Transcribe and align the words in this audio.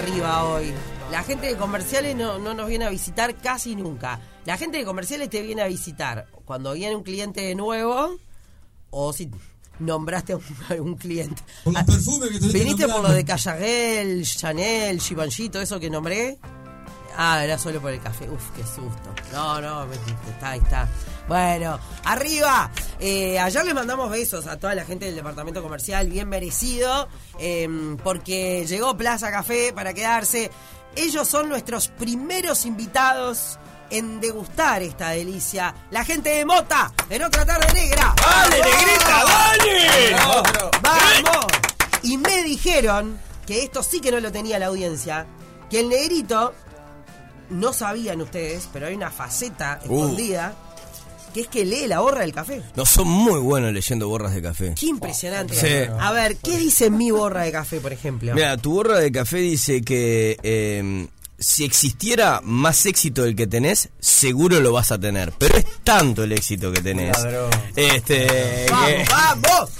arriba 0.00 0.44
hoy. 0.44 0.72
La 1.10 1.22
gente 1.22 1.46
de 1.46 1.56
comerciales 1.56 2.16
no, 2.16 2.38
no 2.38 2.54
nos 2.54 2.68
viene 2.68 2.86
a 2.86 2.90
visitar 2.90 3.34
casi 3.36 3.76
nunca. 3.76 4.18
La 4.46 4.56
gente 4.56 4.78
de 4.78 4.84
comerciales 4.84 5.28
te 5.28 5.42
viene 5.42 5.62
a 5.62 5.66
visitar 5.66 6.26
cuando 6.44 6.72
viene 6.72 6.96
un 6.96 7.02
cliente 7.02 7.54
nuevo 7.54 8.16
o 8.90 9.12
si 9.12 9.30
nombraste 9.78 10.32
a 10.32 10.36
un, 10.36 10.42
a 10.70 10.80
un 10.80 10.94
cliente. 10.94 11.42
Por 11.64 11.74
los 11.74 11.84
perfumes 11.84 12.30
que 12.30 12.40
que 12.40 12.46
¿Viniste 12.58 12.88
por 12.88 13.02
lo 13.02 13.12
de 13.12 13.24
Callagel, 13.24 14.24
Chanel, 14.24 15.00
Givenchy, 15.00 15.50
todo 15.50 15.62
eso 15.62 15.78
que 15.78 15.90
nombré? 15.90 16.38
Ah, 17.16 17.42
era 17.44 17.58
solo 17.58 17.80
por 17.80 17.92
el 17.92 18.00
café. 18.00 18.28
Uf, 18.28 18.50
qué 18.56 18.62
susto. 18.62 19.14
No, 19.32 19.60
no, 19.60 19.86
está, 19.92 20.50
ahí 20.50 20.60
está. 20.60 20.88
Bueno, 21.28 21.78
arriba. 22.04 22.70
Eh, 22.98 23.38
ayer 23.38 23.64
le 23.64 23.74
mandamos 23.74 24.10
besos 24.10 24.46
a 24.46 24.58
toda 24.58 24.74
la 24.74 24.84
gente 24.84 25.06
del 25.06 25.16
departamento 25.16 25.62
comercial, 25.62 26.08
bien 26.08 26.28
merecido, 26.28 27.08
eh, 27.38 27.68
porque 28.02 28.66
llegó 28.66 28.96
Plaza 28.96 29.30
Café 29.30 29.72
para 29.72 29.94
quedarse. 29.94 30.50
Ellos 30.96 31.28
son 31.28 31.48
nuestros 31.48 31.88
primeros 31.88 32.66
invitados 32.66 33.58
en 33.90 34.20
degustar 34.20 34.82
esta 34.82 35.10
delicia. 35.10 35.74
La 35.90 36.04
gente 36.04 36.30
de 36.30 36.44
Mota, 36.44 36.92
en 37.08 37.22
otra 37.22 37.44
tarde 37.44 37.72
negra. 37.74 38.14
¡Dale, 38.16 38.62
negrita, 38.62 39.24
dale! 39.24 40.16
¡Vamos! 40.82 41.46
Y 42.02 42.16
me 42.16 42.42
dijeron 42.42 43.18
que 43.46 43.64
esto 43.64 43.82
sí 43.82 44.00
que 44.00 44.12
no 44.12 44.20
lo 44.20 44.32
tenía 44.32 44.58
la 44.58 44.66
audiencia, 44.66 45.26
que 45.68 45.80
el 45.80 45.88
negrito, 45.88 46.54
no 47.50 47.72
sabían 47.72 48.20
ustedes, 48.20 48.68
pero 48.72 48.86
hay 48.86 48.94
una 48.94 49.10
faceta 49.10 49.80
Uh. 49.86 49.94
escondida, 50.00 50.54
que 51.34 51.42
es 51.42 51.46
que 51.48 51.64
lee 51.64 51.86
la 51.86 52.00
borra 52.00 52.20
del 52.22 52.32
café. 52.32 52.60
No, 52.74 52.84
son 52.84 53.06
muy 53.08 53.38
buenos 53.40 53.72
leyendo 53.72 54.08
borras 54.08 54.34
de 54.34 54.42
café. 54.42 54.74
Qué 54.78 54.86
impresionante. 54.86 55.54
Sí. 55.54 55.90
A 56.00 56.10
ver, 56.12 56.36
¿qué 56.38 56.56
dice 56.56 56.90
mi 56.90 57.10
borra 57.12 57.42
de 57.42 57.52
café, 57.52 57.80
por 57.80 57.92
ejemplo? 57.92 58.34
Mira, 58.34 58.56
tu 58.56 58.72
borra 58.74 58.98
de 58.98 59.12
café 59.12 59.36
dice 59.38 59.82
que 59.82 60.36
eh, 60.42 61.06
si 61.40 61.64
existiera 61.64 62.40
más 62.44 62.84
éxito 62.84 63.22
del 63.22 63.34
que 63.34 63.46
tenés, 63.46 63.88
seguro 63.98 64.60
lo 64.60 64.72
vas 64.72 64.92
a 64.92 65.00
tener. 65.00 65.32
Pero 65.38 65.56
es 65.56 65.64
tanto 65.82 66.22
el 66.22 66.32
éxito 66.32 66.70
que 66.70 66.82
tenés. 66.82 67.16
ladrón. 67.16 67.50
Este. 67.74 68.66
¡Vamos, 68.70 69.40
vamos! 69.42 69.70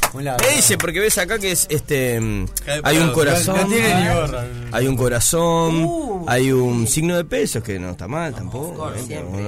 Me 0.43 0.57
dice, 0.57 0.79
porque 0.79 1.01
ves 1.01 1.19
acá 1.19 1.39
que 1.39 1.53
es 1.53 1.67
este. 1.71 2.19
mm, 2.19 2.47
Hay 2.83 2.97
un 2.99 3.13
corazón. 3.13 3.57
No 3.61 3.67
tiene 3.69 3.95
ni 4.03 4.09
gorra. 4.15 4.47
Hay 4.73 4.87
un 4.89 4.97
corazón, 4.97 5.85
Uh. 5.85 6.25
hay 6.27 6.51
un 6.51 6.87
signo 6.87 7.17
de 7.17 7.25
pesos 7.25 7.63
que 7.63 7.79
no 7.79 7.91
está 7.91 8.09
mal 8.09 8.35
tampoco. 8.35 8.91
¿eh? 8.93 9.03
siempre, 9.07 9.43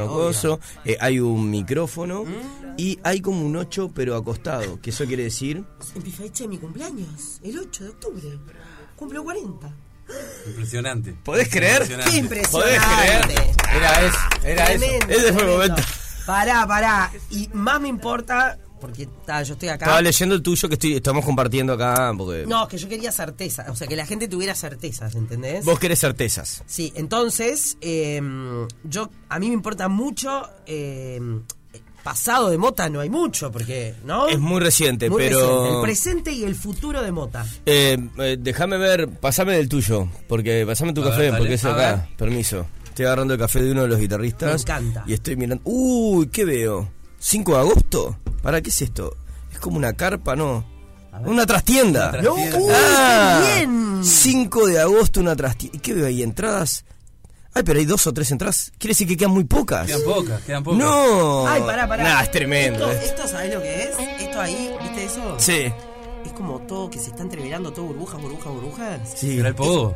eh, 0.84 0.96
hay 1.00 1.18
un 1.18 1.50
micrófono 1.50 2.24
y 2.76 2.98
hay 3.02 3.20
como 3.20 3.44
un 3.44 3.56
8 3.56 3.90
pero 3.94 4.16
acostado. 4.16 4.80
Que 4.80 4.90
eso 4.90 5.06
quiere 5.06 5.24
decir. 5.24 5.64
En 5.94 6.02
mi 6.02 6.10
fecha 6.10 6.44
de 6.44 6.48
mi 6.48 6.58
cumpleaños, 6.58 7.40
el 7.42 7.58
8 7.58 7.84
de 7.84 7.90
octubre. 7.90 8.38
Cumplo 8.96 9.24
40. 9.24 9.74
Impresionante. 10.46 11.14
¿Podés 11.24 11.48
creer? 11.48 11.86
¡Qué 11.86 11.92
Impresionante. 11.92 12.16
impresionante! 12.16 12.50
¿Podés 12.50 12.80
creer? 12.82 13.54
Era 13.76 14.06
eso, 14.06 14.18
era 14.44 14.72
eso. 14.72 14.78
Tremendo, 14.86 15.06
Ese 15.14 15.32
fue 15.32 15.42
el 15.42 15.48
momento. 15.48 15.82
Pará, 16.26 16.66
pará. 16.66 17.10
Y 17.30 17.48
más 17.52 17.80
me 17.80 17.88
importa, 17.88 18.58
porque 18.80 19.08
ta, 19.26 19.42
yo 19.42 19.54
estoy 19.54 19.68
acá. 19.68 19.84
Estaba 19.86 20.02
leyendo 20.02 20.34
el 20.34 20.42
tuyo 20.42 20.68
que 20.68 20.74
estoy, 20.74 20.94
estamos 20.96 21.24
compartiendo 21.24 21.72
acá. 21.72 22.12
Porque 22.16 22.44
No, 22.46 22.66
que 22.68 22.78
yo 22.78 22.88
quería 22.88 23.12
certeza, 23.12 23.66
o 23.70 23.76
sea, 23.76 23.86
que 23.86 23.96
la 23.96 24.06
gente 24.06 24.28
tuviera 24.28 24.54
certezas, 24.54 25.14
¿entendés? 25.14 25.64
Vos 25.64 25.78
querés 25.78 26.00
certezas. 26.00 26.62
Sí, 26.66 26.92
entonces, 26.96 27.76
eh, 27.80 28.20
yo, 28.84 29.10
a 29.28 29.38
mí 29.38 29.48
me 29.48 29.54
importa 29.54 29.88
mucho, 29.88 30.48
eh, 30.66 31.20
pasado 32.02 32.50
de 32.50 32.58
Mota 32.58 32.88
no 32.88 33.00
hay 33.00 33.10
mucho, 33.10 33.50
porque, 33.52 33.94
¿no? 34.04 34.28
Es 34.28 34.38
muy 34.38 34.60
reciente, 34.60 35.08
Muy 35.10 35.22
pero. 35.22 35.38
reciente, 35.40 35.74
el 35.76 35.82
presente 35.82 36.32
y 36.32 36.44
el 36.44 36.54
futuro 36.54 37.02
de 37.02 37.12
Mota. 37.12 37.46
Eh, 37.66 37.96
eh, 38.18 38.36
déjame 38.40 38.76
ver, 38.78 39.08
pasame 39.08 39.54
del 39.56 39.68
tuyo, 39.68 40.08
porque 40.28 40.64
pasame 40.66 40.92
tu 40.92 41.02
A 41.02 41.10
café, 41.10 41.30
ver, 41.30 41.38
porque 41.38 41.54
es 41.54 41.64
acá. 41.64 41.76
ver. 42.08 42.16
Permiso. 42.16 42.66
Estoy 42.84 43.06
agarrando 43.06 43.34
el 43.34 43.40
café 43.40 43.62
de 43.62 43.72
uno 43.72 43.82
de 43.82 43.88
los 43.88 43.98
guitarristas. 43.98 44.54
Me 44.54 44.60
encanta. 44.60 45.04
Y 45.06 45.14
estoy 45.14 45.36
mirando. 45.36 45.62
Uy, 45.64 46.26
¿qué 46.26 46.44
veo? 46.44 46.90
¿5 47.20 47.52
de 47.52 47.58
agosto? 47.58 48.16
¿Para 48.42 48.60
qué 48.60 48.68
es 48.70 48.82
esto? 48.82 49.16
Es 49.50 49.58
como 49.60 49.76
una 49.78 49.94
carpa, 49.94 50.36
¿no? 50.36 50.70
Una 51.24 51.46
trastienda. 51.46 52.08
Una 52.10 52.22
¡No! 52.22 52.34
trastienda. 52.34 52.58
¡Uy, 52.58 52.72
Ah, 52.74 53.42
qué 53.44 53.66
bien! 53.66 54.00
5 54.04 54.66
de 54.66 54.80
agosto, 54.80 55.20
una 55.20 55.36
trastienda. 55.36 55.76
¿Y 55.76 55.80
qué 55.80 55.94
veo 55.94 56.06
ahí? 56.06 56.22
¿Entradas? 56.22 56.84
Ay, 57.54 57.62
pero 57.64 57.78
hay 57.78 57.84
dos 57.84 58.06
o 58.06 58.12
tres 58.12 58.30
entradas. 58.30 58.72
Quiere 58.78 58.92
decir 58.92 59.06
que 59.06 59.16
quedan 59.16 59.32
muy 59.32 59.44
pocas. 59.44 59.86
Quedan 59.86 60.02
pocas, 60.04 60.40
quedan 60.42 60.64
pocas. 60.64 60.78
No. 60.78 61.46
Ay, 61.46 61.60
pará, 61.62 61.86
pará. 61.86 62.02
Nah, 62.04 62.22
es 62.22 62.30
tremendo. 62.30 62.90
Esto, 62.90 63.02
eh. 63.02 63.06
esto 63.06 63.28
¿sabés 63.28 63.54
lo 63.54 63.60
que 63.60 63.82
es? 63.84 63.90
Esto 64.20 64.40
ahí, 64.40 64.74
¿viste 64.82 65.04
eso? 65.04 65.34
Sí. 65.38 65.72
Es 66.24 66.32
como 66.32 66.60
todo 66.60 66.88
que 66.88 66.98
se 66.98 67.10
está 67.10 67.22
entreverando, 67.22 67.72
todo 67.72 67.86
burbujas, 67.86 68.20
burbujas, 68.20 68.52
burbujas. 68.52 69.00
Sí. 69.14 69.38
Era 69.38 69.48
el 69.48 69.54
pogo. 69.54 69.94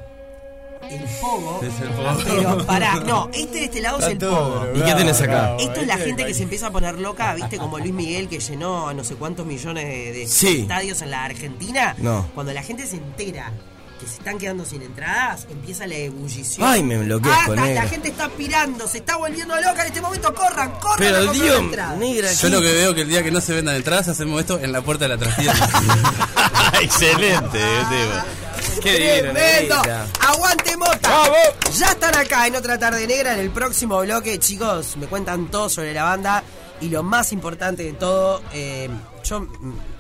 El 0.91 1.01
pogo. 1.21 1.61
Es 1.63 1.81
el 1.81 1.89
pogo. 1.89 2.19
Pero 2.27 2.67
pará, 2.67 2.97
no, 2.97 3.31
este 3.33 3.59
de 3.61 3.65
este 3.65 3.81
lado 3.81 3.99
es 4.01 4.07
el 4.07 4.19
pogo. 4.19 4.67
¿Y 4.75 4.81
qué 4.83 4.95
tenés 4.95 5.21
acá? 5.23 5.57
Esto 5.59 5.81
es 5.81 5.87
la 5.87 5.97
gente 5.97 6.27
que 6.27 6.35
se 6.35 6.43
empieza 6.43 6.67
a 6.67 6.71
poner 6.73 6.99
loca, 6.99 7.35
viste, 7.35 7.57
como 7.57 7.79
Luis 7.79 7.95
Miguel 7.95 8.29
que 8.29 8.39
llenó 8.39 8.89
a 8.89 8.93
no 8.95 9.03
sé 9.03 9.15
cuántos 9.15 9.47
millones 9.47 9.85
de, 9.87 10.13
de 10.13 10.27
Sí. 10.27 10.61
estadios 10.61 11.01
en 11.01 11.11
la 11.11 11.25
Argentina. 11.25 11.95
No. 11.99 12.27
Cuando 12.35 12.53
la 12.53 12.63
gente 12.63 12.87
se 12.87 12.97
entera 12.97 13.51
que 13.99 14.07
se 14.07 14.15
están 14.19 14.39
quedando 14.39 14.65
sin 14.65 14.83
entradas, 14.83 15.47
empieza 15.51 15.87
la 15.87 15.95
ebullición. 15.95 16.67
Ay, 16.69 16.83
me 16.83 16.95
enloquezco, 16.97 17.53
Ah, 17.53 17.57
negra. 17.57 17.83
La 17.85 17.89
gente 17.89 18.09
está 18.09 18.29
pirando, 18.29 18.87
se 18.87 18.99
está 18.99 19.17
volviendo 19.17 19.55
loca 19.57 19.81
en 19.83 19.87
este 19.89 20.01
momento. 20.01 20.35
Corran, 20.35 20.71
corran. 20.81 20.99
Pero 20.99 21.33
Dios, 21.33 21.63
negra. 21.99 22.33
Yo 22.33 22.49
lo 22.49 22.61
que 22.61 22.73
veo 22.73 22.95
que 22.95 23.03
el 23.03 23.09
día 23.09 23.23
que 23.23 23.31
no 23.31 23.41
se 23.41 23.55
vendan 23.55 23.75
entradas 23.77 24.09
hacemos 24.09 24.41
esto 24.41 24.59
en 24.59 24.73
la 24.73 24.83
puerta 24.83 25.05
de 25.05 25.09
la 25.09 25.19
trastienda. 25.19 25.69
Excelente, 26.81 27.59
Qué 28.83 28.93
divino, 28.93 29.33
Tremendo. 29.33 29.75
negrita. 29.77 30.07
Aguante 30.21 30.77
mota. 30.77 31.09
¡Vamos! 31.09 31.79
Ya 31.79 31.87
están 31.87 32.15
acá 32.17 32.47
en 32.47 32.57
otra 32.57 32.79
tarde 32.79 33.07
negra. 33.07 33.33
En 33.35 33.41
el 33.41 33.51
próximo 33.51 33.99
bloque, 34.01 34.39
chicos, 34.39 34.97
me 34.97 35.07
cuentan 35.07 35.47
todo 35.51 35.69
sobre 35.69 35.95
la 35.95 36.05
banda. 36.05 36.43
Y 36.81 36.91
lo 36.91 37.03
más 37.03 37.33
importante 37.33 37.85
de 37.85 37.93
todo, 37.95 38.43
eh, 38.53 38.91
yo 39.25 39.41
mm, 39.41 39.49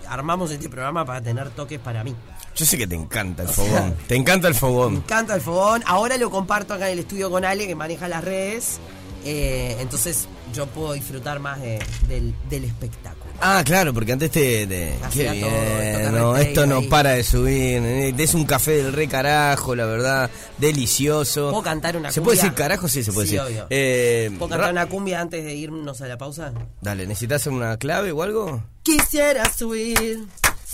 armamos 0.09 0.51
este 0.51 0.69
programa 0.69 1.05
para 1.07 1.23
tener 1.23 1.49
toques 1.51 1.79
para 1.81 2.05
mí. 2.05 2.15
Yo 2.57 2.65
sé 2.65 2.79
que 2.79 2.87
te 2.87 2.95
encanta 2.95 3.43
el 3.43 3.49
fogón. 3.49 3.95
Te 4.09 4.17
encanta 4.17 4.49
el 4.49 4.55
Me 4.55 4.61
fogón. 4.61 4.95
encanta 4.97 5.35
el 5.35 5.41
fogón. 5.43 5.83
Ahora 5.87 6.17
lo 6.17 6.31
comparto 6.31 6.73
acá 6.75 6.87
en 6.87 6.95
el 6.95 6.99
estudio 7.01 7.31
con 7.31 7.45
Ale, 7.45 7.67
que 7.67 7.75
maneja 7.75 8.09
las 8.09 8.25
redes. 8.25 8.79
Eh, 9.25 9.77
entonces 9.81 10.29
yo 10.55 10.67
puedo 10.67 10.93
disfrutar 10.95 11.39
más 11.41 11.61
de- 11.61 11.81
del, 12.09 12.35
del 12.49 12.65
espectáculo. 12.65 13.27
Ah, 13.41 13.63
claro, 13.67 13.93
porque 13.93 14.13
antes 14.13 14.31
te... 14.31 14.67
qué 15.13 15.31
bien, 15.31 16.13
no, 16.15 16.37
esto 16.39 16.67
no 16.67 16.81
para 16.89 17.11
de 17.11 17.23
subir. 17.25 17.83
eh, 17.85 18.15
Es 18.17 18.33
un 18.33 18.47
café 18.47 18.83
del 18.83 18.93
re 18.95 19.09
carajo, 19.09 19.75
la 19.75 19.85
verdad. 19.85 20.31
Delicioso. 20.57 21.51
¿Puedo 21.51 21.63
cantar 21.63 21.97
una 21.97 22.11
¿Se 22.11 22.21
cumbia? 22.21 22.25
puede 22.25 22.37
decir 22.37 22.55
carajo? 22.55 22.89
Sí, 22.89 23.03
se 23.05 23.13
puede 23.13 23.27
Sí, 23.29 23.35
decir. 23.37 23.47
obvio. 23.51 23.67
Eh, 23.71 24.31
¿Puedo 24.39 24.49
cantar 24.51 24.71
una 24.73 24.87
cumbia 24.87 25.21
antes 25.21 25.45
de 25.45 25.55
irnos 25.55 26.01
a 26.01 26.07
la 26.07 26.17
pausa? 26.17 26.53
Dale, 26.81 27.07
¿necesitas 27.07 27.47
una 27.47 27.77
clave 27.77 28.13
o 28.13 28.23
algo? 28.23 28.63
Quisiera 28.83 29.53
subir, 29.53 30.27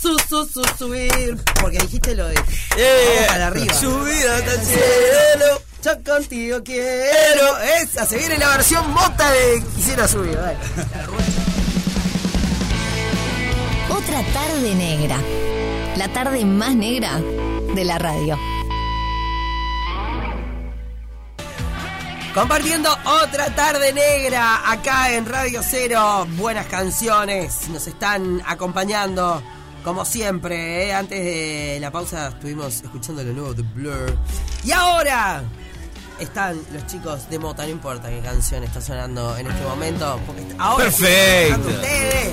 su, 0.03 0.19
su, 0.27 0.45
su, 0.45 0.63
subir. 0.77 1.37
Porque 1.61 1.77
dijiste 1.79 2.13
lo 2.13 2.27
de. 2.27 2.35
Eh, 2.77 3.15
vamos 3.15 3.27
para 3.27 3.47
arriba. 3.47 3.73
Subir 3.73 4.27
hasta 4.27 4.53
el 4.53 4.61
cielo. 4.61 5.61
Yo 5.83 6.03
contigo 6.03 6.63
quiero. 6.63 7.57
Esa, 7.81 8.05
se 8.05 8.17
viene 8.17 8.37
la 8.37 8.49
versión 8.49 8.91
mota 8.91 9.31
de 9.31 9.63
Quisiera 9.75 10.07
subir. 10.07 10.35
Dale. 10.35 10.57
Otra 13.89 14.21
tarde 14.33 14.75
negra. 14.75 15.17
La 15.95 16.07
tarde 16.09 16.43
más 16.43 16.75
negra 16.75 17.21
de 17.73 17.85
la 17.85 17.97
radio. 17.97 18.37
Compartiendo 22.33 22.89
otra 23.21 23.53
tarde 23.55 23.93
negra 23.93 24.69
acá 24.69 25.11
en 25.13 25.25
Radio 25.25 25.61
Cero. 25.63 26.27
Buenas 26.31 26.65
canciones 26.65 27.69
nos 27.69 27.85
están 27.85 28.41
acompañando. 28.47 29.41
Como 29.83 30.05
siempre, 30.05 30.85
¿eh? 30.87 30.93
antes 30.93 31.19
de 31.23 31.77
la 31.81 31.91
pausa 31.91 32.29
estuvimos 32.29 32.81
escuchando 32.81 33.21
lo 33.23 33.33
nuevo 33.33 33.53
de 33.53 33.63
Blur. 33.63 34.17
Y 34.63 34.71
ahora 34.71 35.43
están 36.19 36.57
los 36.71 36.87
chicos 36.87 37.29
de 37.29 37.37
Mota, 37.37 37.63
no 37.63 37.69
importa 37.69 38.09
qué 38.09 38.19
canción 38.21 38.63
está 38.63 38.79
sonando 38.79 39.35
en 39.37 39.47
este 39.47 39.63
momento. 39.63 40.19
Porque 40.25 40.41
ahora 40.57 40.85
Perfecto. 40.85 41.67
ustedes. 41.67 42.29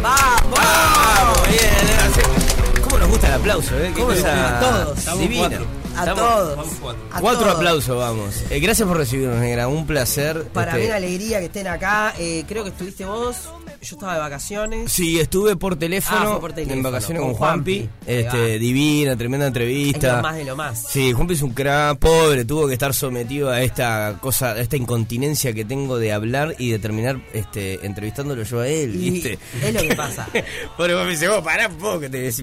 ¡Vamos! 0.00 0.58
Vamos, 0.60 1.48
bien, 1.48 1.60
eh, 1.64 2.80
¿Cómo 2.82 2.98
nos 2.98 3.08
gusta 3.08 3.26
el 3.28 3.34
aplauso, 3.34 3.78
eh? 3.80 3.92
¿Cómo 3.94 4.06
cosa? 4.06 4.58
A 4.58 4.60
todos. 4.60 4.98
Estamos 4.98 5.20
divina. 5.20 5.40
cuatro. 5.48 5.66
A 5.96 5.98
Estamos- 6.00 6.18
todos. 6.20 6.56
vamos 6.56 6.74
cuatro. 6.80 7.02
A 7.12 7.20
Cuatro 7.20 7.40
todos. 7.42 7.56
aplausos, 7.56 7.96
vamos. 7.98 8.34
Eh, 8.50 8.60
gracias 8.60 8.86
por 8.88 8.96
recibirnos, 8.96 9.38
negra. 9.38 9.66
Un 9.68 9.86
placer. 9.86 10.44
Para 10.52 10.70
Este, 10.72 10.80
mí 10.82 10.86
una 10.86 10.96
alegría 10.96 11.38
que 11.40 11.46
estén 11.46 11.66
acá. 11.66 12.14
Eh, 12.18 12.44
creo 12.48 12.62
que 12.64 12.70
estuviste 12.70 13.04
vos 13.04 13.36
yo 13.82 13.96
estaba 13.96 14.14
de 14.14 14.20
vacaciones. 14.20 14.92
Sí, 14.92 15.18
estuve 15.18 15.56
por 15.56 15.72
Ah, 15.72 15.76
teléfono, 15.78 16.38
por 16.40 16.52
teléfono, 16.52 16.76
en 16.76 16.82
vacaciones 16.84 17.20
con 17.20 17.30
con 17.30 17.38
Juanpi. 17.38 17.88
Este, 18.06 18.58
divina, 18.60 19.16
tremenda 19.16 19.46
Es 19.46 19.48
entrevista. 19.48 20.16
lo 20.18 20.22
más 20.22 20.36
de 20.36 20.44
lo 20.44 20.56
más. 20.56 20.84
Sí, 20.88 21.12
Juanpi 21.12 21.34
es 21.34 21.42
un 21.42 21.52
crack, 21.52 21.98
pobre, 21.98 22.44
tuvo 22.44 22.68
que 22.68 22.74
estar 22.74 22.94
sometido 22.94 23.50
a 23.50 23.60
esta 23.60 24.18
cosa, 24.20 24.52
a 24.52 24.60
esta 24.60 24.76
incontinencia 24.76 25.52
que 25.52 25.64
tengo 25.64 25.98
de 25.98 26.12
hablar 26.12 26.54
y 26.58 26.70
de 26.70 26.78
terminar 26.78 27.20
este, 27.32 27.84
entrevistándolo 27.84 28.44
yo 28.44 28.60
a 28.60 28.68
él, 28.68 28.94
Y 28.94 29.10
¿viste? 29.10 29.38
es 29.60 29.74
lo 29.74 29.80
que 29.80 29.96
pasa. 29.96 30.28
Pobre 30.76 30.94
Juanpi 30.94 31.10
dice, 31.10 31.28
vos 31.28 31.42
pará 31.42 31.66
un 31.66 31.74
poco, 31.76 31.98
que 32.00 32.08
te 32.08 32.18
decís, 32.18 32.36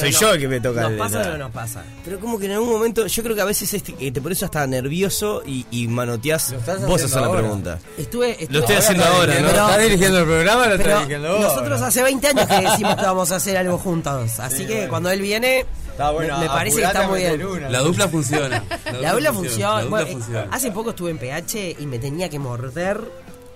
soy 0.00 0.10
no, 0.10 0.20
yo 0.20 0.32
el 0.34 0.40
que 0.40 0.48
me 0.48 0.60
toca. 0.60 0.82
¿Nos 0.88 0.98
pasa 0.98 1.20
o 1.20 1.24
no 1.32 1.38
nos 1.38 1.52
pasa? 1.52 1.84
Pero 2.04 2.18
como 2.18 2.40
que 2.40 2.46
en 2.46 2.52
algún 2.52 2.70
momento, 2.70 3.06
yo 3.06 3.22
creo 3.22 3.36
que 3.36 3.42
a 3.42 3.44
veces 3.46 3.72
este, 3.72 3.92
que 3.94 4.10
te 4.10 4.20
pones 4.20 4.42
hasta 4.42 4.66
nervioso 4.66 5.44
y, 5.46 5.64
y 5.70 5.86
manoteás, 5.86 6.52
vos 6.86 7.00
haces 7.00 7.12
la 7.14 7.26
ahora. 7.26 7.40
pregunta. 7.40 7.78
Estuve, 7.96 8.32
estuve- 8.32 8.48
Lo 8.52 8.58
estoy 8.58 8.74
haciendo 8.76 9.04
ahora, 9.04 9.34
¿no? 9.40 9.46
Pero- 9.48 9.62
¿Estás 9.68 9.82
dirigiendo 9.82 10.18
el 10.18 10.24
programa 10.24 10.71
lo 10.72 10.78
Pero 10.78 10.90
estás 10.90 11.08
dirigiendo 11.08 11.32
vos? 11.36 11.40
nosotros 11.42 11.82
hace 11.82 12.02
20 12.02 12.26
años 12.28 12.46
que 12.46 12.60
decimos 12.60 12.96
que 12.96 13.02
vamos 13.02 13.32
a 13.32 13.36
hacer 13.36 13.56
algo 13.56 13.78
juntos. 13.78 14.38
Así 14.40 14.56
Sí, 14.58 14.66
que 14.66 14.74
bueno. 14.74 14.88
cuando 14.90 15.10
él 15.10 15.20
viene, 15.20 15.66
Está 15.90 16.10
bueno, 16.10 16.36
me, 16.38 16.44
me 16.44 16.48
parece 16.50 16.76
que 16.80 16.84
está 16.86 17.06
muy 17.08 17.20
bien. 17.20 17.44
una. 17.46 17.68
La 17.70 17.78
dupla 17.80 18.08
funciona. 18.08 18.64
La 19.00 19.12
dupla 19.12 19.20
La 19.20 19.32
funciona. 19.32 19.82
dupla 19.82 20.04
Bueno, 20.04 20.24
eh, 20.32 20.46
hace 20.50 20.70
poco 20.72 20.90
estuve 20.90 21.10
en 21.10 21.18
PH 21.18 21.76
y 21.78 21.86
me 21.86 21.98
tenía 21.98 22.28
que 22.28 22.38
morder 22.38 23.00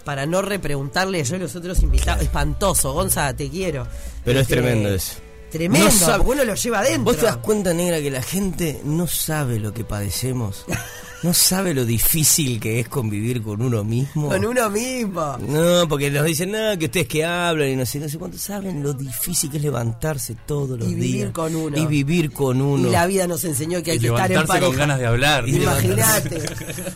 para 0.04 0.24
no 0.26 0.40
repreguntarle 0.42 1.24
yo 1.24 1.36
a 1.36 1.38
los 1.38 1.56
otros 1.56 1.82
invitados. 1.82 2.22
Espantoso, 2.22 2.92
Gonza, 2.92 3.34
te 3.34 3.48
quiero. 3.50 3.86
Pero 4.24 4.38
es 4.40 4.42
Este, 4.42 4.54
tremendo 4.56 4.88
eso. 4.90 5.14
Tremendo, 5.50 5.86
No 5.86 5.90
sabe- 5.92 6.24
uno 6.26 6.44
lo 6.44 6.54
lleva 6.54 6.80
adentro. 6.80 7.04
¿Vos 7.04 7.16
te 7.16 7.26
das 7.26 7.36
cuenta, 7.38 7.72
negra, 7.72 7.98
que 8.00 8.10
la 8.10 8.22
gente 8.22 8.80
no 8.84 9.06
sabe 9.06 9.58
lo 9.58 9.72
que 9.72 9.84
padecemos? 9.84 10.64
¿No 11.22 11.32
sabe 11.32 11.72
lo 11.74 11.84
difícil 11.84 12.60
que 12.60 12.78
es 12.78 12.88
convivir 12.88 13.42
con 13.42 13.60
uno 13.62 13.82
mismo? 13.82 14.28
Con 14.28 14.44
uno 14.44 14.70
mismo. 14.70 15.36
No, 15.48 15.88
porque 15.88 16.10
nos 16.10 16.24
dicen, 16.24 16.52
no, 16.52 16.78
que 16.78 16.84
ustedes 16.86 17.08
que 17.08 17.24
hablan 17.24 17.68
y 17.70 17.76
no 17.76 17.86
sé, 17.86 17.98
no 17.98 18.08
sé 18.08 18.18
cuánto 18.18 18.38
saben 18.38 18.82
lo 18.82 18.92
difícil 18.92 19.50
que 19.50 19.56
es 19.56 19.62
levantarse 19.62 20.36
todos 20.46 20.78
los 20.78 20.86
Y 20.88 20.94
vivir 20.94 21.12
días. 21.16 21.30
con 21.32 21.56
uno. 21.56 21.76
Y 21.76 21.86
vivir 21.86 22.30
con 22.32 22.60
uno. 22.60 22.88
Y 22.88 22.92
la 22.92 23.06
vida 23.06 23.26
nos 23.26 23.42
enseñó 23.44 23.82
que 23.82 23.92
hay 23.92 23.96
Y 23.96 24.00
que 24.00 24.06
estar 24.08 24.26
en 24.26 24.32
levantarse 24.32 24.46
pareja. 24.60 24.66
con 24.66 24.76
ganas 24.76 24.98
de 24.98 25.06
hablar. 25.06 25.48
Imagínate. 25.48 26.42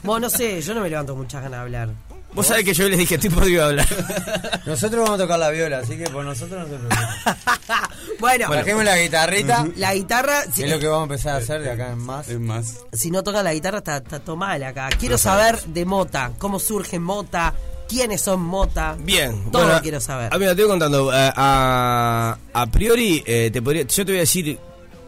Vos 0.04 0.20
no 0.20 0.28
sé, 0.30 0.60
yo 0.60 0.74
no 0.74 0.82
me 0.82 0.90
levanto 0.90 1.12
con 1.14 1.22
muchas 1.22 1.42
ganas 1.42 1.58
de 1.58 1.62
hablar. 1.64 1.90
Vos 2.32 2.46
sabés 2.46 2.64
que 2.64 2.74
yo 2.74 2.88
les 2.88 2.98
dije, 2.98 3.16
estoy 3.16 3.30
podrido 3.30 3.64
hablar. 3.64 3.86
Nosotros 4.66 5.02
vamos 5.02 5.18
a 5.18 5.22
tocar 5.24 5.38
la 5.38 5.50
viola, 5.50 5.78
así 5.78 5.96
que 5.96 6.04
por 6.10 6.24
nosotros 6.24 6.60
no 6.60 6.78
se 6.78 6.84
preocupen. 6.84 6.98
bueno, 8.20 8.48
Trajimos 8.50 8.84
la 8.84 8.96
guitarrita, 8.98 9.66
la 9.76 9.94
guitarra, 9.94 10.42
si, 10.52 10.62
es 10.62 10.70
lo 10.70 10.78
que 10.78 10.86
vamos 10.86 11.00
a 11.00 11.12
empezar 11.14 11.34
a 11.34 11.38
hacer 11.38 11.62
de 11.62 11.70
acá 11.70 11.90
en 11.90 11.98
más. 11.98 12.28
Es 12.28 12.38
más. 12.38 12.76
si 12.92 13.10
no 13.10 13.22
toca 13.22 13.42
la 13.42 13.52
guitarra 13.52 13.78
está, 13.78 13.96
está 13.96 14.20
todo 14.20 14.36
mal 14.36 14.62
acá. 14.62 14.88
Quiero 14.98 15.18
saber 15.18 15.60
de 15.64 15.84
Mota, 15.84 16.30
cómo 16.38 16.58
surge 16.60 16.98
Mota, 17.00 17.52
quiénes 17.88 18.20
son 18.20 18.40
Mota. 18.42 18.96
Bien. 19.00 19.50
Todo 19.50 19.64
bueno, 19.64 19.80
quiero 19.82 20.00
saber. 20.00 20.30
Ah, 20.32 20.38
mira, 20.38 20.54
te 20.54 20.62
voy 20.62 20.70
contando. 20.70 21.12
eh, 21.12 21.32
a, 21.34 22.38
a 22.52 22.66
priori, 22.66 23.22
eh, 23.26 23.50
te 23.52 23.60
podría, 23.60 23.82
yo 23.82 24.04
te 24.06 24.12
voy 24.12 24.18
a 24.18 24.20
decir 24.20 24.58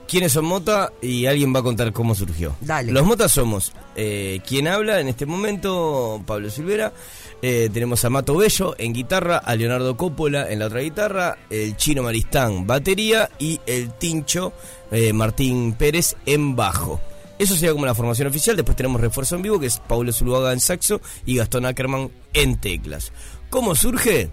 quiénes 0.09 0.33
son 0.33 0.45
Mota 0.45 0.93
y 1.01 1.27
alguien 1.27 1.55
va 1.55 1.61
a 1.61 1.63
contar 1.63 1.93
cómo 1.93 2.15
surgió. 2.15 2.55
Dale. 2.61 2.93
Los 2.93 3.05
Motas 3.05 3.33
somos 3.33 3.73
eh, 3.97 4.41
quien 4.47 4.69
habla 4.69 5.01
en 5.01 5.09
este 5.09 5.27
momento, 5.27 6.23
Pablo 6.27 6.51
Silvera. 6.51 6.93
eh, 7.41 7.71
tenemos 7.73 8.05
a 8.05 8.11
Mato 8.11 8.37
Bello 8.37 8.75
en 8.79 8.93
guitarra, 8.93 9.39
a 9.39 9.55
Leonardo 9.57 9.97
Coppola 9.97 10.51
en 10.51 10.59
la 10.61 10.67
otra 10.67 10.81
guitarra, 10.81 11.39
el 11.51 11.77
Chino 11.77 12.03
Maristán 12.03 12.67
batería 12.67 13.31
y 13.39 13.61
el 13.67 13.93
Tincho 13.95 14.53
eh, 14.91 15.13
Martín 15.13 15.73
Pérez 15.75 16.17
en 16.27 16.55
bajo. 16.55 17.01
Eso 17.39 17.55
sería 17.55 17.73
como 17.73 17.87
la 17.87 17.95
formación 17.95 18.29
oficial. 18.29 18.55
Después 18.55 18.77
tenemos 18.77 19.01
refuerzo 19.01 19.35
en 19.35 19.43
vivo, 19.43 19.59
que 19.59 19.67
es 19.67 19.79
Paulo 19.79 20.13
Zuluaga 20.13 20.53
en 20.53 20.61
saxo 20.61 21.01
y 21.27 21.37
Gastón 21.37 21.67
Ackerman 21.67 22.11
en 22.35 22.61
teclas. 22.61 23.11
¿Cómo 23.51 23.75
surge? 23.75 24.31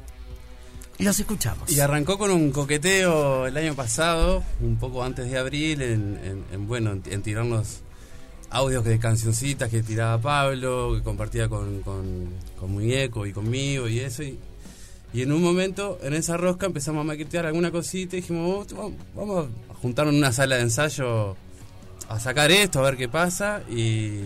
Los 0.99 1.19
escuchamos. 1.19 1.71
Y 1.71 1.79
arrancó 1.79 2.17
con 2.17 2.29
un 2.31 2.51
coqueteo 2.51 3.47
el 3.47 3.55
año 3.55 3.73
pasado, 3.73 4.43
un 4.61 4.75
poco 4.77 5.03
antes 5.03 5.29
de 5.31 5.37
abril, 5.37 5.81
en, 5.81 6.19
en- 6.23 6.43
en, 6.51 6.67
bueno, 6.67 6.91
en, 6.91 7.03
en 7.09 7.21
tirarnos 7.21 7.79
audios 8.49 8.83
de 8.83 8.99
cancioncitas 8.99 9.69
que 9.69 9.81
tiraba 9.81 10.19
Pablo, 10.19 10.93
que 10.97 11.03
compartía 11.03 11.47
con, 11.47 11.81
con, 11.83 12.29
con 12.59 12.71
Muñeco 12.71 13.25
y 13.25 13.31
conmigo 13.31 13.87
y 13.87 13.99
eso. 13.99 14.23
Y, 14.23 14.37
y 15.13 15.21
en 15.21 15.31
un 15.31 15.41
momento, 15.41 15.97
en 16.03 16.13
esa 16.13 16.35
rosca, 16.35 16.65
empezamos 16.65 17.01
a 17.01 17.03
maquetear 17.05 17.45
alguna 17.45 17.71
cosita 17.71 18.17
y 18.17 18.21
dijimos, 18.21 18.67
"Vamos- 18.73 18.93
vamos 19.15 19.47
a 19.69 19.73
juntarnos 19.75 20.13
en 20.13 20.19
una 20.19 20.33
sala 20.33 20.57
de 20.57 20.63
ensayo 20.63 21.37
a 22.09 22.19
sacar 22.19 22.51
esto, 22.51 22.79
a 22.79 22.83
ver 22.83 22.97
qué 22.97 23.07
pasa. 23.07 23.61
Y, 23.69 24.21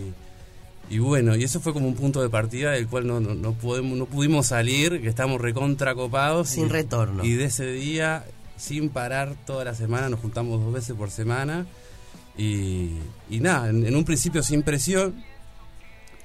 y 0.90 0.98
bueno, 0.98 1.34
y 1.36 1.44
eso 1.44 1.60
fue 1.60 1.72
como 1.72 1.88
un 1.88 1.94
punto 1.94 2.20
de 2.22 2.28
partida 2.28 2.72
del 2.72 2.86
cual 2.88 3.06
no, 3.06 3.20
no, 3.20 3.34
no, 3.34 3.52
podemos, 3.52 3.96
no 3.98 4.06
pudimos 4.06 4.46
salir, 4.48 5.00
que 5.00 5.08
estamos 5.08 5.40
recontra 5.40 5.94
copados. 5.94 6.48
Sin 6.50 6.66
y- 6.66 6.68
retorno. 6.68 7.24
Y 7.24 7.32
de 7.32 7.44
ese 7.44 7.70
día, 7.72 8.24
sin 8.56 8.90
parar 8.90 9.34
toda 9.46 9.64
la 9.64 9.74
semana, 9.74 10.08
nos 10.08 10.20
juntamos 10.20 10.60
dos 10.62 10.72
veces 10.72 10.94
por 10.96 11.10
semana. 11.10 11.66
Y, 12.36 12.90
y 13.30 13.40
nada, 13.40 13.70
en, 13.70 13.86
en 13.86 13.96
un 13.96 14.04
principio 14.04 14.42
sin 14.42 14.62
presión, 14.62 15.14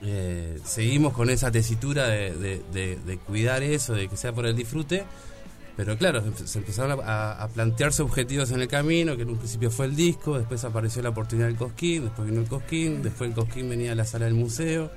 eh, 0.01 0.57
seguimos 0.63 1.13
con 1.13 1.29
esa 1.29 1.51
tesitura 1.51 2.07
de, 2.07 2.33
de- 2.35 2.61
de- 2.73 2.95
de 2.97 3.17
cuidar 3.17 3.63
eso, 3.63 3.93
de 3.93 4.07
que 4.07 4.17
sea 4.17 4.33
por 4.33 4.45
el 4.45 4.55
disfrute. 4.55 5.03
Pero 5.79 5.97
claro, 5.97 6.21
se- 6.45 6.57
empezaron 6.59 6.99
a, 7.05 7.31
a 7.41 7.47
plantearse 7.47 8.01
objetivos 8.01 8.51
en 8.51 8.59
el 8.59 8.67
camino, 8.67 9.15
que 9.15 9.21
en 9.21 9.29
un 9.29 9.37
principio 9.37 9.71
fue 9.71 9.85
el 9.85 9.95
disco, 9.95 10.37
después 10.37 10.61
apareció 10.65 11.01
la 11.01 11.07
oportunidad 11.09 11.47
del 11.47 11.55
Cosquín, 11.55 12.03
después 12.03 12.27
vino 12.27 12.41
el 12.41 12.47
Cosquín, 12.49 13.01
después 13.01 13.29
el 13.29 13.33
Cosquín 13.35 13.69
venía 13.69 13.93
a 13.93 13.95
la 13.95 14.03
sala 14.03 14.25
del 14.25 14.33
museo. 14.33 14.91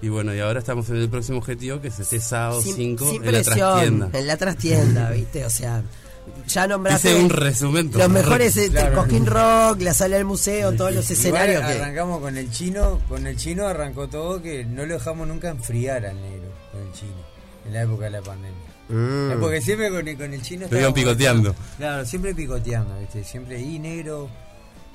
Y 0.00 0.08
bueno, 0.08 0.34
y 0.34 0.40
ahora 0.40 0.60
estamos 0.60 0.88
en 0.88 0.96
el 0.96 1.10
próximo 1.10 1.36
objetivo, 1.36 1.82
que 1.82 1.88
es 1.88 2.00
este 2.00 2.18
sábado 2.18 2.62
5 2.62 3.10
sin 3.10 3.24
en 3.24 3.32
la 3.32 3.42
trastienda. 3.42 4.08
en 4.14 4.26
la 4.26 4.36
trastienda, 4.38 5.10
¿viste? 5.10 5.44
O 5.44 5.50
sea, 5.50 5.82
ya 6.48 6.66
nombraste 6.66 7.10
Hice 7.12 7.22
un 7.22 7.28
resumen. 7.28 7.90
los 7.94 8.08
mejores 8.08 8.56
este, 8.56 8.70
Claro. 8.70 8.96
Cosquín 8.96 9.26
Rock, 9.26 9.82
la 9.82 9.92
sala 9.92 10.16
del 10.16 10.24
museo, 10.24 10.72
todos 10.72 10.94
los 10.94 11.04
Igual 11.10 11.18
escenarios 11.50 11.60
que 11.66 11.72
arrancamos 11.82 12.20
con 12.22 12.38
el 12.38 12.50
chino, 12.50 13.00
con 13.06 13.26
el 13.26 13.36
chino 13.36 13.66
arrancó 13.68 14.08
todo 14.08 14.40
que 14.40 14.64
no 14.64 14.86
lo 14.86 14.94
dejamos 14.94 15.28
nunca 15.28 15.50
enfriar 15.50 16.06
al 16.06 16.16
negro, 16.22 16.48
con 16.72 16.80
el 16.80 16.92
chino, 16.94 17.12
en 17.66 17.72
la 17.74 17.82
época 17.82 18.04
de 18.06 18.10
la 18.12 18.22
pandemia. 18.22 18.71
Mm. 18.88 19.40
Porque 19.40 19.60
siempre 19.60 19.90
con 19.90 20.06
el, 20.06 20.16
con 20.16 20.32
el 20.32 20.42
chino 20.42 20.66
Lo 20.70 20.78
iban 20.78 20.90
estábamos- 20.90 20.94
picoteando. 20.94 21.54
Claro, 21.78 22.04
siempre 22.06 22.34
picoteando, 22.34 22.98
¿viste? 23.00 23.24
Siempre, 23.24 23.60
y 23.60 23.78
negro, 23.78 24.28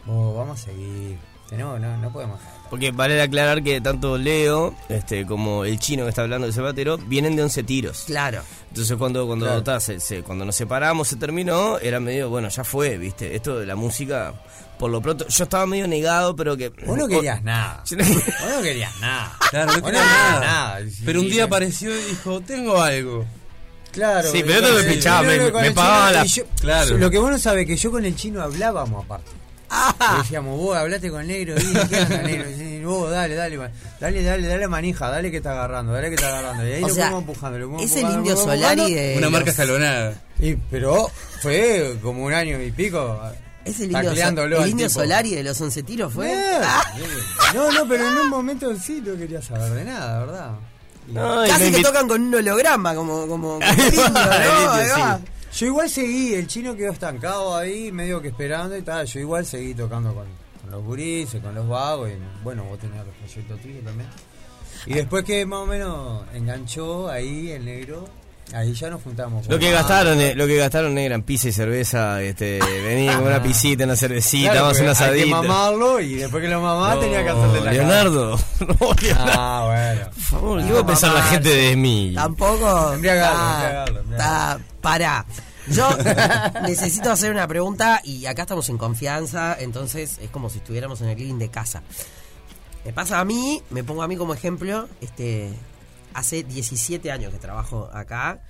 vos, 0.06 0.38
vamos 0.38 0.60
a 0.62 0.63
seguir. 0.66 1.18
No, 1.57 1.80
no, 1.80 1.95
no 1.95 2.12
podemos. 2.12 2.42
Porque 2.69 2.92
vale 2.92 3.22
aclarar 3.22 3.63
que 3.63 3.80
tanto 3.80 4.18
Leo 4.18 4.75
este, 4.89 5.25
como 5.25 5.63
el 5.63 5.80
chino 5.80 6.04
que 6.04 6.10
está 6.10 6.24
hablando 6.24 6.45
de 6.45 6.51
Zapatero 6.51 6.98
vienen 6.98 7.38
de 7.38 7.44
11 7.44 7.63
tiros. 7.63 8.04
Claro. 8.06 8.42
Entonces 8.68 8.98
cuando 8.98 9.25
cuando, 9.25 9.45
Claro. 9.45 9.63
ta, 9.63 9.80
se- 9.80 10.01
se- 10.01 10.24
cuando 10.24 10.44
nos 10.44 10.57
separamos, 10.57 11.07
se 11.07 11.16
terminó, 11.16 11.80
era 11.80 12.01
medio, 12.01 12.30
bueno, 12.30 12.50
ya 12.50 12.66
fue, 12.66 12.98
¿viste? 12.98 13.33
Esto 13.33 13.57
de 13.57 13.66
la 13.66 13.78
música, 13.78 14.33
por 14.78 14.92
lo 14.92 15.01
pronto, 15.01 15.25
yo 15.25 15.44
estaba 15.45 15.66
medio 15.66 15.88
negado, 15.88 16.36
pero 16.36 16.57
que... 16.57 16.68
Vos 16.86 16.98
no 16.98 17.07
querías 17.07 17.42
nada. 17.42 17.81
Yo- 17.90 17.95
Vos 17.98 18.56
no 18.57 18.62
querías 18.62 19.00
nada. 19.00 19.38
Claro, 19.50 19.72
no 19.72 19.81
querías 19.86 20.06
nada. 20.06 20.80
Pero 21.06 21.22
un 21.22 21.30
día 21.30 21.45
apareció 21.45 21.98
y 21.98 22.04
dijo, 22.10 22.42
tengo 22.42 22.81
algo. 22.81 23.25
Claro. 23.97 24.31
Sí, 24.31 24.44
pero 24.45 24.59
esto 24.67 24.73
me 24.75 24.83
pichaba, 24.94 25.21
no, 25.23 25.27
me- 25.27 25.38
no, 25.51 25.59
me 25.59 25.67
el 25.67 25.73
pagaba 25.73 26.11
la- 26.11 26.23
yo- 26.25 26.44
Claro. 26.61 26.97
Lo 26.99 27.09
que 27.09 27.17
vos 27.17 27.31
no 27.31 27.39
sabés 27.39 27.65
que 27.65 27.75
yo 27.75 27.89
con 27.89 28.05
el 28.05 28.15
chino 28.15 28.41
hablábamos 28.44 29.03
aparte. 29.05 29.31
Ah, 29.69 30.19
decíamos, 30.21 30.57
vos 30.57 30.77
hablaste 30.77 31.09
con 31.09 31.21
el 31.21 31.27
negro, 31.27 31.55
¿y 31.57 31.88
¿qué 31.89 32.05
negro? 32.23 32.49
Y 32.51 32.83
vos, 32.85 33.09
dale, 33.11 33.33
dale, 33.35 33.57
dale, 33.99 34.23
dale, 34.23 34.47
dale 34.47 34.68
manija, 34.68 35.09
dale 35.09 35.30
que 35.31 35.37
está 35.37 35.51
agarrando, 35.51 35.94
dale 35.94 36.09
que 36.09 36.16
está 36.16 36.27
agarrando. 36.30 36.66
Y 36.66 36.73
ahí 36.73 36.83
O 36.83 36.87
lo 36.87 36.94
fuimos 36.94 37.19
empujando, 37.21 37.57
lo 37.59 37.80
es 37.80 37.95
el 37.95 38.09
indio 38.11 38.37
Solari 38.37 38.94
de. 38.94 39.16
Una 39.18 39.30
marca 39.31 39.49
escalonada. 39.49 40.13
Y, 40.39 40.54
pero 40.56 41.09
fue 41.42 41.97
como 42.04 42.23
un 42.23 42.33
año 42.33 42.61
y 42.61 42.71
pico. 42.71 43.19
Es 43.66 43.80
el 43.81 43.92
indio, 43.92 44.11
el 44.63 44.69
indio. 44.69 44.89
Solari 44.92 45.33
de 45.35 45.44
los 45.44 45.59
once 45.59 45.81
tiros, 45.83 46.13
¿fue? 46.13 46.31
Ah, 46.63 46.83
No, 47.54 47.69
no, 47.71 47.87
pero 47.89 48.07
en 48.07 48.18
un 48.19 48.30
momento 48.30 48.73
sí 48.77 49.01
no 49.04 49.18
quería 49.18 49.42
saber 49.42 49.71
de 49.73 49.83
nada, 49.83 50.19
¿verdad? 50.19 50.51
No, 51.07 51.44
Casi 51.47 51.71
que 51.71 51.81
tocan 51.81 52.07
con 52.07 52.21
un 52.21 52.35
holograma, 52.35 52.94
como, 52.94 53.28
como, 53.28 53.59
indio, 53.61 54.09
¿no? 54.09 55.21
Yo 55.54 55.66
igual 55.66 55.90
seguí, 55.90 56.35
el 56.35 56.47
chino 56.47 56.76
quedó 56.76 56.92
estancado 56.92 57.56
ahí, 57.56 57.92
medio 57.92 58.21
que 58.21 58.28
esperando 58.28 58.78
y 58.78 58.81
tal. 58.81 59.06
Yo 59.07 59.19
igual 59.21 59.45
seguí 59.45 59.73
tocando 59.73 60.14
con, 60.14 60.26
con 60.61 60.71
los 60.71 60.83
gurises, 60.83 61.42
con 61.42 61.56
los 61.56 61.68
vagos, 61.68 62.09
y 62.11 62.44
bueno, 62.44 62.64
vos 62.66 62.78
tenías 62.78 63.06
los 63.06 63.16
proyectos 63.16 63.59
tuyos 63.61 63.83
también. 63.83 64.09
Y 64.85 64.94
después 64.94 65.23
que 65.23 65.45
más 65.45 65.59
o 65.59 65.66
menos 65.66 66.26
enganchó 66.33 67.09
ahí 67.09 67.52
el 67.52 67.66
negro, 67.66 68.07
ahí 68.54 68.73
ya 68.73 68.89
nos 68.89 69.01
juntamos. 69.04 69.45
Lo 69.45 69.51
con- 69.51 69.59
que 69.59 69.71
gastaron, 69.71 70.19
eh, 70.21 70.35
lo 70.35 70.47
que 70.47 70.56
gastaron 70.57 70.97
eran 70.97 71.23
pizza 71.23 71.47
y 71.49 71.51
cerveza, 71.51 72.21
este, 72.21 72.59
vení 72.83 73.07
con 73.07 73.23
una 73.27 73.42
pisita, 73.42 73.83
una 73.85 73.95
cervecita, 73.95 74.51
Claro, 74.51 74.66
vamos 74.68 74.80
a 74.80 74.81
una 74.83 74.92
hay 74.92 74.97
que 74.97 75.04
asadita. 75.04 75.35
mamarlo 75.42 75.99
y 75.99 76.16
después 76.16 76.42
que 76.44 76.49
lo 76.49 76.61
mamá 76.61 76.95
No, 76.95 76.99
tenía 77.01 77.23
que 77.23 77.30
hacerle 77.30 77.61
la 77.61 77.71
Leonardo, 77.73 78.39
no, 78.59 78.94
Leonardo. 79.01 79.31
Ah, 79.35 79.63
bueno. 79.68 80.09
Por 80.11 80.23
favor, 80.23 80.63
¿qué 80.66 80.71
va 80.73 80.80
a 80.80 80.85
pensar 80.85 81.13
la 81.13 81.23
gente 81.23 81.49
de 81.49 81.75
mí? 81.75 82.11
Tampoco. 82.16 82.66
Ah, 82.68 82.92
embriagarlo. 82.95 84.04
ah, 84.19 84.57
pará. 84.81 85.25
Yo 85.69 85.89
necesito 86.63 87.11
hacer 87.11 87.30
una 87.31 87.45
pregunta 87.47 87.99
y 88.04 88.25
acá 88.25 88.44
estamos 88.44 88.69
en 88.69 88.77
confianza, 88.77 89.57
entonces 89.59 90.18
es 90.21 90.30
como 90.30 90.49
si 90.49 90.59
estuviéramos 90.59 91.01
en 91.01 91.09
el 91.09 91.18
living 91.18 91.39
de 91.39 91.49
casa. 91.49 91.83
Me 92.85 92.94
pasa 92.94 93.19
a 93.19 93.25
mí, 93.25 93.61
me 93.71 93.83
pongo 93.83 94.01
a 94.01 94.07
mí 94.07 94.16
como 94.16 94.33
ejemplo, 94.33 94.87
este 95.01 95.51
hace 96.14 96.44
17 96.44 97.11
años 97.11 97.31
que 97.33 97.40
trabajo 97.40 97.90
acá 97.94 98.42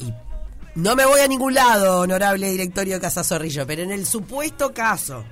y 0.00 0.12
No 0.74 0.94
me 0.94 1.04
voy 1.06 1.20
a 1.20 1.26
ningún 1.28 1.54
lado, 1.54 2.00
honorable 2.00 2.50
directorio 2.50 2.94
de 2.96 3.00
Casa 3.00 3.24
Zorrillo, 3.24 3.66
pero 3.66 3.82
en 3.82 3.90
el 3.90 4.06
supuesto 4.06 4.72
caso, 4.72 5.24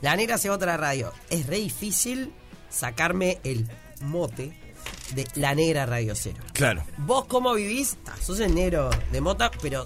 la 0.00 0.16
negra 0.16 0.38
se 0.38 0.48
a 0.48 0.52
otra 0.52 0.76
radio. 0.76 1.12
Es 1.28 1.46
re 1.46 1.56
difícil 1.58 2.32
sacarme 2.70 3.38
el 3.44 3.68
mote 4.00 4.56
de 5.14 5.26
la 5.34 5.54
negra 5.54 5.84
radio 5.84 6.14
cero. 6.14 6.38
Claro. 6.54 6.84
¿Vos 6.98 7.24
cómo 7.26 7.52
vivís? 7.54 7.96
Sos 8.22 8.40
el 8.40 8.54
negro 8.54 8.88
de 9.12 9.20
mota, 9.20 9.50
pero 9.60 9.84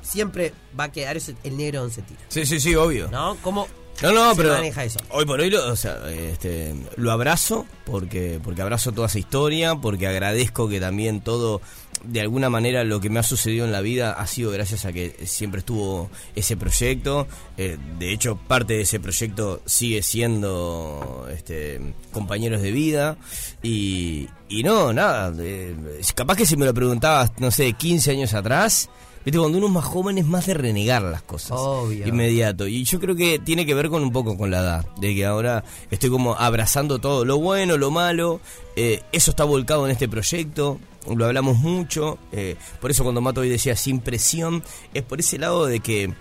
siempre 0.00 0.54
va 0.78 0.84
a 0.84 0.92
quedar 0.92 1.16
ese- 1.16 1.36
el 1.44 1.56
negro 1.56 1.80
donde 1.80 1.94
se 1.96 2.02
tira. 2.02 2.20
Sí, 2.28 2.46
sí, 2.46 2.60
sí, 2.60 2.74
obvio. 2.74 3.08
¿No? 3.10 3.36
¿Cómo 3.42 3.66
No, 4.02 4.12
no, 4.12 4.30
se 4.30 4.36
pero 4.42 4.54
maneja 4.54 4.84
eso? 4.84 5.00
hoy 5.10 5.26
por 5.26 5.40
hoy 5.40 5.50
lo, 5.50 5.66
o 5.72 5.76
sea, 5.76 5.98
este, 6.10 6.74
lo 6.96 7.10
abrazo 7.10 7.66
porque 7.84 8.40
porque 8.42 8.62
abrazo 8.62 8.92
toda 8.92 9.08
esa 9.08 9.18
historia, 9.18 9.74
porque 9.74 10.06
agradezco 10.06 10.68
que 10.68 10.80
también 10.80 11.20
todo 11.20 11.60
de 12.04 12.20
alguna 12.20 12.48
manera 12.50 12.84
lo 12.84 13.00
que 13.00 13.10
me 13.10 13.18
ha 13.18 13.22
sucedido 13.22 13.64
en 13.64 13.72
la 13.72 13.80
vida 13.80 14.12
ha 14.12 14.26
sido 14.26 14.50
gracias 14.50 14.84
a 14.84 14.92
que 14.92 15.14
siempre 15.26 15.60
estuvo 15.60 16.10
ese 16.34 16.56
proyecto. 16.56 17.26
Eh, 17.56 17.76
de 17.98 18.12
hecho, 18.12 18.36
parte 18.36 18.74
de 18.74 18.82
ese 18.82 19.00
proyecto 19.00 19.62
sigue 19.66 20.02
siendo 20.02 21.26
este, 21.32 21.94
compañeros 22.12 22.62
de 22.62 22.70
vida. 22.72 23.16
Y, 23.62 24.28
y 24.48 24.62
no, 24.62 24.92
nada. 24.92 25.32
eh, 25.40 25.74
capaz 26.14 26.36
que 26.36 26.46
si 26.46 26.56
me 26.56 26.66
lo 26.66 26.74
preguntabas, 26.74 27.32
no 27.38 27.50
sé, 27.50 27.72
15 27.72 28.12
años 28.12 28.34
atrás. 28.34 28.88
Viste, 29.28 29.38
cuando 29.40 29.58
uno 29.58 29.66
es 29.66 29.72
más 29.74 29.84
joven 29.84 30.16
es 30.16 30.24
más 30.24 30.46
de 30.46 30.54
renegar 30.54 31.02
las 31.02 31.20
cosas. 31.20 31.58
Obvio. 31.60 32.06
Inmediato. 32.08 32.66
Y 32.66 32.84
yo 32.84 32.98
creo 32.98 33.14
que 33.14 33.38
tiene 33.38 33.66
que 33.66 33.74
ver 33.74 33.90
con 33.90 34.02
un 34.02 34.10
poco 34.10 34.38
con 34.38 34.50
la 34.50 34.60
edad. 34.60 34.86
De 34.96 35.14
que 35.14 35.26
ahora 35.26 35.64
estoy 35.90 36.08
como 36.08 36.34
abrazando 36.34 36.98
todo, 36.98 37.26
lo 37.26 37.36
bueno, 37.36 37.76
lo 37.76 37.90
malo. 37.90 38.40
eh, 38.74 39.02
eso 39.12 39.32
está 39.32 39.44
volcado 39.44 39.84
en 39.84 39.92
este 39.92 40.08
proyecto. 40.08 40.80
Lo 41.14 41.26
hablamos 41.26 41.58
mucho. 41.58 42.16
eh, 42.32 42.56
por 42.80 42.90
eso 42.90 43.02
cuando 43.02 43.20
Mato 43.20 43.42
hoy 43.42 43.50
decía 43.50 43.76
sin 43.76 44.00
presión, 44.00 44.64
es 44.94 45.02
por 45.02 45.20
ese 45.20 45.36
lado 45.38 45.66
de 45.66 45.80
que 45.80 46.14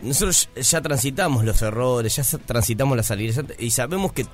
nosotros 0.00 0.48
ya 0.56 0.80
transitamos 0.80 1.44
los 1.44 1.60
errores, 1.60 2.16
ya 2.16 2.38
transitamos 2.38 2.96
las 2.96 3.08
salidas 3.08 3.44
y 3.58 3.70
sabemos 3.70 4.14
que 4.14 4.24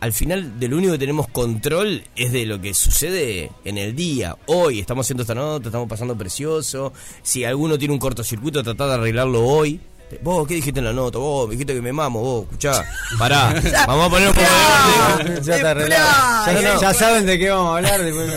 al 0.00 0.12
final 0.12 0.58
de 0.60 0.68
lo 0.68 0.76
único 0.76 0.92
que 0.92 0.98
tenemos 0.98 1.28
control 1.28 2.02
es 2.14 2.32
de 2.32 2.46
lo 2.46 2.60
que 2.60 2.74
sucede 2.74 3.50
en 3.64 3.78
el 3.78 3.94
día. 3.96 4.36
Hoy 4.46 4.80
estamos 4.80 5.06
haciendo 5.06 5.22
esta 5.22 5.34
nota, 5.34 5.68
estamos 5.68 5.88
pasando 5.88 6.16
precioso. 6.16 6.92
Si 7.22 7.44
alguno 7.44 7.78
tiene 7.78 7.94
un 7.94 8.00
cortocircuito, 8.00 8.62
tratar 8.62 8.88
de 8.88 8.94
arreglarlo 8.94 9.44
hoy. 9.44 9.80
Vos, 10.22 10.46
¿qué 10.46 10.54
dijiste 10.54 10.78
en 10.78 10.84
la 10.86 10.92
nota? 10.92 11.18
Vos, 11.18 11.48
me 11.48 11.52
dijiste 11.54 11.74
que 11.74 11.82
me 11.82 11.92
mamo, 11.92 12.20
vos, 12.20 12.44
escuchá, 12.44 12.84
pará, 13.18 13.52
vamos 13.88 14.06
a 14.06 14.10
poner 14.10 14.28
un 14.28 14.34
poco 14.34 14.46
de. 15.24 15.42
Ya 15.42 15.56
está 15.56 15.70
arreglado. 15.72 16.46
Ya, 16.46 16.52
No, 16.52 16.74
no. 16.74 16.80
ya 16.80 16.94
saben 16.94 17.26
de 17.26 17.38
qué 17.38 17.50
vamos 17.50 17.72
a 17.74 17.76
hablar. 17.78 18.02
Después 18.04 18.30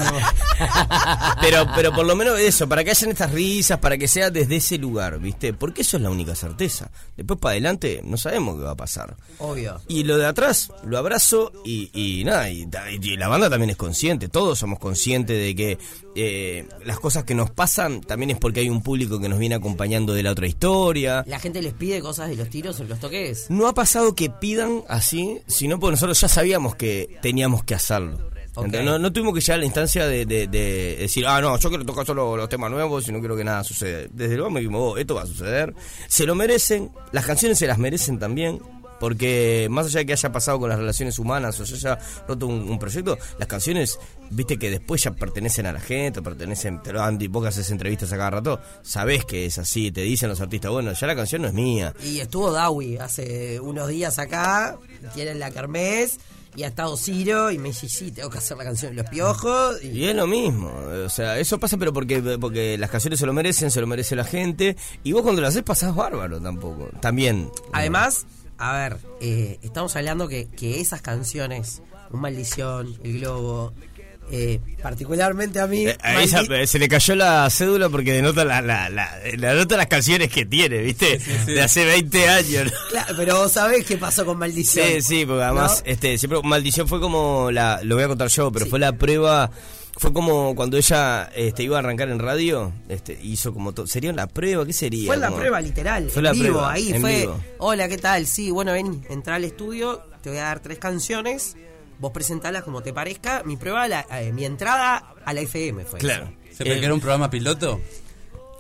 Pero, 1.42 1.66
pero 1.74 1.94
por 1.94 2.06
lo 2.06 2.16
menos 2.16 2.38
eso, 2.40 2.68
para 2.68 2.84
que 2.84 2.92
hayan 2.92 3.12
estas 3.12 3.32
risas, 3.32 3.80
para 3.80 3.98
que 3.98 4.08
sea 4.08 4.30
desde 4.30 4.58
ese 4.58 4.78
lugar, 4.78 5.20
¿viste? 5.20 5.54
Porque 5.54 5.82
eso 5.82 5.98
es 5.98 6.04
la 6.04 6.10
única 6.10 6.36
certeza. 6.36 6.92
Después 7.16 7.40
para 7.40 7.52
adelante 7.52 8.02
no 8.04 8.18
sabemos 8.18 8.58
qué 8.58 8.64
va 8.64 8.72
a 8.72 8.76
pasar. 8.76 9.16
Obvio. 9.40 9.80
Y 9.88 10.04
lo 10.04 10.18
de 10.18 10.26
atrás, 10.26 10.72
lo 10.84 10.98
abrazo 10.98 11.52
y, 11.64 11.90
y 11.94 12.24
nada, 12.24 12.50
y 12.50 12.66
la 13.16 13.28
banda 13.28 13.50
también 13.50 13.70
es 13.70 13.78
consciente, 13.78 14.28
todos 14.28 14.60
somos 14.60 14.80
conscientes 14.80 15.38
de 15.38 15.56
que 15.56 15.78
eh, 16.16 16.68
las 16.84 17.00
cosas 17.00 17.24
que 17.24 17.36
nos 17.36 17.50
pasan 17.52 18.02
también 18.02 18.32
es 18.32 18.38
porque 18.38 18.62
hay 18.62 18.70
un 18.70 18.82
público 18.82 19.20
que 19.20 19.30
nos 19.30 19.40
viene 19.40 19.56
acompañando 19.56 20.14
de 20.14 20.24
la 20.24 20.32
otra 20.32 20.48
historia. 20.48 21.24
La 21.28 21.40
gente 21.40 21.62
les 21.62 21.74
pide 21.74 22.02
cosas 22.02 22.30
de 22.30 22.36
los 22.36 22.50
tiros 22.50 22.80
o 22.80 22.84
los 22.84 23.00
toques. 23.00 23.46
No 23.50 23.68
ha 23.68 23.74
pasado 23.74 24.16
que 24.16 24.30
pidan 24.30 24.84
así, 24.88 25.40
sino 25.48 25.80
porque 25.80 25.92
nosotros 25.92 26.20
ya 26.20 26.28
sabíamos 26.28 26.76
que 26.76 27.18
teníamos 27.22 27.64
que 27.64 27.76
hacerlo. 27.76 28.29
Entonces, 28.58 28.84
No, 28.84 29.00
no 29.00 29.14
tuvimos 29.14 29.34
que 29.34 29.42
llegar 29.42 29.56
a 29.56 29.60
la 29.60 29.66
instancia 29.66 30.06
de, 30.08 30.26
de- 30.26 30.48
de 30.48 30.98
decir, 31.00 31.26
ah, 31.28 31.40
no, 31.42 31.58
yo 31.58 31.70
quiero 31.70 31.86
tocar 31.86 32.06
solo 32.06 32.36
los 32.36 32.50
temas 32.50 32.70
nuevos 32.72 33.08
y 33.08 33.12
no 33.12 33.20
quiero 33.20 33.36
que 33.38 33.44
nada 33.44 33.64
suceda. 33.64 34.08
Desde 34.12 34.36
luego 34.36 34.50
me 34.50 34.60
dijimos, 34.60 34.82
oh, 34.84 34.98
esto 34.98 35.16
va 35.16 35.24
a 35.24 35.28
suceder. 35.28 35.74
Se 36.08 36.26
lo 36.26 36.36
merecen, 36.36 36.92
las 37.12 37.26
canciones 37.26 37.58
se 37.58 37.68
las 37.68 37.78
merecen 37.78 38.20
también. 38.20 38.60
Porque 39.00 39.68
más 39.72 39.86
allá 39.86 40.00
de 40.00 40.08
que 40.08 40.12
haya 40.12 40.30
pasado 40.30 40.60
con 40.60 40.68
las 40.68 40.78
relaciones 40.78 41.18
humanas 41.20 41.58
o 41.62 41.66
se 41.66 41.76
haya 41.76 41.98
roto 42.28 42.48
un, 42.48 42.70
un 42.70 42.78
proyecto, 42.78 43.18
las 43.38 43.48
canciones, 43.48 43.98
viste 44.30 44.58
que 44.60 44.70
después 44.70 45.02
ya 45.02 45.12
pertenecen 45.12 45.66
a 45.68 45.72
la 45.72 45.80
gente, 45.80 46.22
pertenecen, 46.22 46.84
te 46.84 46.92
lo 46.92 47.00
dan, 47.00 47.18
vos 47.30 47.44
que 47.44 47.48
haces 47.48 47.72
entrevistas 47.72 48.12
a 48.12 48.18
cada 48.18 48.30
rato, 48.32 48.60
sabés 48.82 49.24
que 49.24 49.46
es 49.46 49.58
así, 49.58 49.90
te 49.90 50.02
dicen 50.02 50.28
los 50.28 50.42
artistas, 50.42 50.70
bueno, 50.72 50.92
ya 50.92 51.08
la 51.08 51.16
canción 51.16 51.44
no 51.44 51.48
es 51.48 51.54
mía. 51.54 51.94
Y 52.04 52.20
estuvo 52.20 52.52
Dawi 52.52 52.98
hace 52.98 53.62
unos 53.62 53.88
días 53.88 54.20
acá, 54.20 54.78
tienen 55.14 55.40
la 55.40 55.50
kermés, 55.52 56.18
y 56.56 56.64
ha 56.64 56.68
estado 56.68 56.98
Ciro, 56.98 57.52
y 57.52 57.58
me 57.58 57.70
dice, 57.70 57.88
sí, 57.88 58.12
tengo 58.12 58.30
que 58.30 58.40
hacer 58.40 58.58
la 58.58 58.64
canción 58.64 58.96
de 58.96 59.02
los 59.02 59.10
piojos. 59.10 59.84
Y, 59.84 59.88
Y 59.90 60.06
es 60.06 60.16
lo 60.16 60.28
mismo, 60.28 60.72
o 61.06 61.10
sea, 61.10 61.38
eso 61.40 61.60
pasa 61.60 61.78
pero 61.78 61.94
porque 61.94 62.22
porque 62.40 62.78
las 62.78 62.90
canciones 62.90 63.20
se 63.20 63.26
lo 63.26 63.34
merecen, 63.34 63.72
se 63.72 63.82
lo 63.82 63.88
merece 63.88 64.16
la 64.16 64.24
gente, 64.24 64.76
y 65.04 65.12
vos 65.12 65.22
cuando 65.22 65.42
lo 65.42 65.48
haces 65.48 65.64
pasás 65.64 65.96
bárbaro 65.96 66.42
tampoco, 66.42 66.90
también. 67.02 67.52
Además, 67.72 68.26
a 68.58 68.74
ver, 68.78 68.98
eh, 69.22 69.60
estamos 69.62 69.96
hablando 69.96 70.28
que, 70.28 70.48
que 70.48 70.82
esas 70.82 71.02
canciones, 71.02 71.82
Un 72.12 72.22
Maldición, 72.22 72.98
El 73.04 73.20
Globo, 73.20 73.74
eh, 74.32 74.60
particularmente 74.82 75.60
a 75.60 75.68
mí... 75.68 75.88
Eh, 75.88 75.98
a 76.02 76.22
esa- 76.24 76.42
maldi- 76.44 76.62
eh, 76.64 76.68
se 76.68 76.80
le 76.80 76.88
cayó 76.88 77.16
la 77.16 77.50
cédula 77.50 77.90
porque 77.90 78.14
denota 78.14 78.46
la, 78.46 78.62
la, 78.62 78.90
la, 78.90 79.18
la 79.38 79.54
nota 79.54 79.78
las 79.78 79.88
canciones 79.88 80.30
que 80.32 80.46
tiene, 80.46 80.80
¿viste? 80.80 81.18
De 81.46 81.62
hace 81.62 81.86
20 81.86 82.30
años. 82.30 82.66
¿no? 82.66 82.72
Claro, 82.92 83.14
pero 83.18 83.38
vos 83.38 83.52
sabés 83.52 83.86
qué 83.86 83.98
pasó 83.98 84.26
con 84.26 84.38
Maldición. 84.38 84.86
Sí, 84.88 85.02
sí, 85.02 85.26
porque 85.26 85.44
además, 85.44 85.84
¿No? 85.86 85.92
este, 85.92 86.18
siempre 86.18 86.40
maldición 86.44 86.88
fue 86.88 87.00
como 87.00 87.50
la, 87.52 87.80
lo 87.84 87.96
voy 87.96 88.04
a 88.04 88.08
contar 88.08 88.28
yo, 88.30 88.52
pero 88.52 88.66
Sí. 88.66 88.70
fue 88.72 88.80
la 88.80 88.94
prueba, 88.94 89.50
fue 89.98 90.14
como 90.14 90.56
cuando 90.56 90.78
ella 90.78 91.30
este, 91.36 91.64
iba 91.64 91.78
a 91.78 91.80
arrancar 91.80 92.10
en 92.10 92.20
radio, 92.20 92.72
este, 92.88 93.20
hizo 93.22 93.54
como 93.54 93.74
todo, 93.74 93.88
sería 93.88 94.14
la 94.14 94.28
prueba, 94.28 94.66
¿qué 94.66 94.74
sería? 94.74 95.08
Fue 95.08 95.18
la 95.18 95.28
Como- 95.28 95.40
prueba 95.40 95.60
literal, 95.62 96.10
Fue 96.10 96.20
en 96.20 96.24
la 96.26 96.32
vivo, 96.34 96.46
prueba, 96.46 96.72
ahí 96.72 96.92
en 96.94 97.02
fue, 97.02 97.20
vivo. 97.22 97.40
hola, 97.58 97.88
¿qué 97.90 97.98
tal? 97.98 98.26
Sí, 98.28 98.52
bueno, 98.52 98.72
ven, 98.74 99.06
entra 99.10 99.36
al 99.36 99.44
estudio, 99.44 100.02
te 100.22 100.30
voy 100.30 100.40
a 100.40 100.44
dar 100.44 100.60
tres 100.62 100.78
canciones, 100.80 101.56
vos 102.00 102.12
presentalas 102.12 102.64
como 102.64 102.82
te 102.82 102.94
parezca, 102.94 103.44
mi 103.46 103.58
prueba, 103.58 103.88
la- 103.88 104.06
eh, 104.12 104.32
mi 104.34 104.46
entrada 104.46 105.14
a 105.24 105.34
la 105.34 105.42
FM 105.42 105.86
fue. 105.86 106.00
Claro. 106.00 106.32
¿Se 106.56 106.64
que 106.64 106.74
Eh, 106.74 106.84
era 106.84 106.94
un 106.94 107.00
programa 107.00 107.30
piloto? 107.30 107.80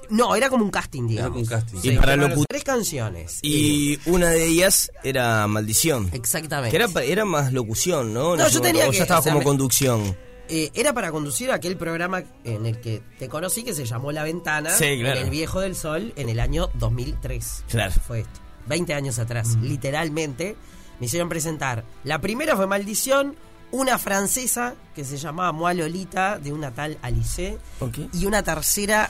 No, 0.10 0.36
era 0.36 0.50
como 0.50 0.64
un 0.66 0.72
casting, 0.72 1.08
digamos. 1.08 1.30
como 1.32 1.42
un 1.42 1.46
casting. 1.46 1.80
Y 1.84 1.92
para 1.98 2.18
Tres 2.48 2.64
canciones. 2.64 3.40
Y 3.44 4.00
una 4.10 4.30
de 4.30 4.46
ellas 4.48 4.92
era 5.04 5.46
Maldición. 5.48 6.10
Exactamente. 6.14 6.76
Que 6.76 6.84
era, 6.84 7.04
era 7.04 7.26
más 7.26 7.54
locución, 7.54 8.12
¿no? 8.14 8.36
No, 8.36 8.48
yo 8.48 8.60
tenía 8.60 8.88
o 8.88 8.92
que- 8.92 8.98
ya 8.98 9.04
estaba 9.04 9.20
o 9.20 9.24
sea, 9.24 9.32
como 9.34 9.40
me- 9.42 9.46
conducción. 9.46 10.18
Eh, 10.52 10.72
era 10.74 10.94
para 10.94 11.12
conducir 11.12 11.52
aquel 11.52 11.78
programa 11.78 12.24
en 12.44 12.66
el 12.66 12.82
que 12.82 13.04
te 13.20 13.30
conocí 13.30 13.64
que 13.64 13.76
se 13.76 13.86
llamó 13.86 14.12
La 14.12 14.24
Ventana 14.24 14.72
Sí, 14.72 14.98
claro. 15.00 15.20
en 15.20 15.26
El 15.26 15.30
Viejo 15.30 15.60
del 15.60 15.76
Sol 15.76 16.12
en 16.16 16.28
el 16.28 16.40
año 16.40 16.72
2003. 16.74 17.66
Claro. 17.70 17.94
Fue 18.08 18.22
esto. 18.22 18.40
20 18.66 18.96
años 18.96 19.20
atrás, 19.20 19.58
literalmente. 19.62 20.56
Me 21.00 21.06
hicieron 21.06 21.30
presentar. 21.30 21.84
La 22.04 22.20
primera 22.20 22.56
fue 22.56 22.68
Maldición, 22.68 23.36
una 23.72 23.98
francesa 23.98 24.76
que 24.96 25.04
se 25.06 25.18
llamaba 25.18 25.52
Moa 25.52 25.74
Lolita, 25.74 26.38
de 26.40 26.52
una 26.52 26.72
tal 26.72 26.98
Alice. 27.02 27.58
Ok. 27.80 27.98
Y 28.14 28.26
una 28.26 28.44
tercera 28.44 29.10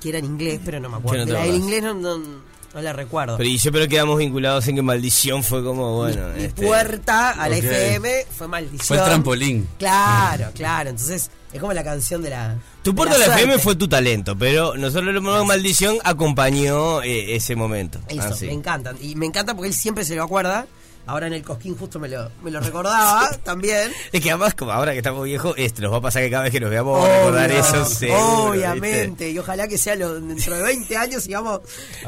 que 0.00 0.10
era 0.10 0.18
en 0.18 0.26
inglés, 0.26 0.60
pero 0.64 0.80
no 0.80 0.88
me 0.90 0.96
acuerdo. 0.98 1.24
No 1.26 1.32
la 1.32 1.38
del 1.40 1.50
acordás. 1.50 1.64
inglés 1.64 1.82
no, 1.82 1.94
no- 1.94 2.54
no 2.74 2.82
la 2.82 2.92
recuerdo. 2.92 3.36
Pero 3.36 3.48
y 3.48 3.56
siempre 3.60 3.86
quedamos 3.86 4.18
vinculados 4.18 4.66
en 4.66 4.74
que 4.74 4.82
Maldición 4.82 5.44
fue 5.44 5.62
como, 5.62 5.94
bueno. 5.94 6.26
mi 6.36 6.42
este, 6.42 6.66
puerta 6.66 7.30
a 7.30 7.48
la 7.48 7.56
ok. 7.56 7.62
FM 7.62 8.26
fue 8.36 8.48
Maldición. 8.48 8.80
Fue 8.84 8.96
el 8.98 9.04
trampolín. 9.04 9.68
Claro, 9.78 10.50
claro. 10.56 10.90
Entonces, 10.90 11.30
es 11.52 11.60
como 11.60 11.72
la 11.72 11.84
canción 11.84 12.20
de 12.20 12.30
la. 12.30 12.56
Tu 12.82 12.90
de 12.90 12.96
puerta 12.96 13.14
de 13.14 13.20
la 13.20 13.26
FM 13.26 13.44
suerte. 13.52 13.62
fue 13.62 13.76
tu 13.76 13.86
talento, 13.88 14.36
pero 14.36 14.74
nosotros 14.76 15.04
lo 15.04 15.12
llamamos 15.12 15.46
Maldición 15.46 15.98
acompañó 16.02 17.00
eh, 17.02 17.36
ese 17.36 17.54
momento. 17.54 18.00
Eso, 18.08 18.22
Ah, 18.22 18.32
sí. 18.32 18.46
me 18.46 18.52
encantan. 18.54 18.96
Y 19.00 19.14
me 19.14 19.26
encanta 19.26 19.54
porque 19.54 19.68
él 19.68 19.74
siempre 19.74 20.04
se 20.04 20.16
lo 20.16 20.24
acuerda. 20.24 20.66
Ahora 21.06 21.26
en 21.26 21.34
el 21.34 21.42
Cosquín 21.42 21.76
justo 21.76 22.00
me 22.00 22.08
lo, 22.08 22.30
me 22.42 22.50
lo 22.50 22.60
recordaba 22.60 23.28
también. 23.44 23.92
Es 24.12 24.20
que 24.22 24.30
además, 24.30 24.54
como 24.54 24.72
ahora 24.72 24.92
que 24.92 24.98
estamos 24.98 25.24
viejos, 25.24 25.54
esto 25.58 25.82
nos 25.82 25.92
va 25.92 25.98
a 25.98 26.00
pasar 26.00 26.22
que 26.22 26.30
cada 26.30 26.44
vez 26.44 26.52
que 26.52 26.60
nos 26.60 26.70
veamos 26.70 26.94
vamos 26.98 27.08
a 27.10 27.18
recordar 27.18 27.50
eso. 27.52 27.84
seguro, 27.94 28.44
Obviamente. 28.50 29.30
Y 29.30 29.38
ojalá 29.38 29.68
que 29.68 29.76
sea 29.78 29.96
lo, 29.96 30.20
dentro 30.20 30.56
de 30.56 30.62
20 30.62 30.96
años 30.96 31.22
sigamos. 31.22 31.60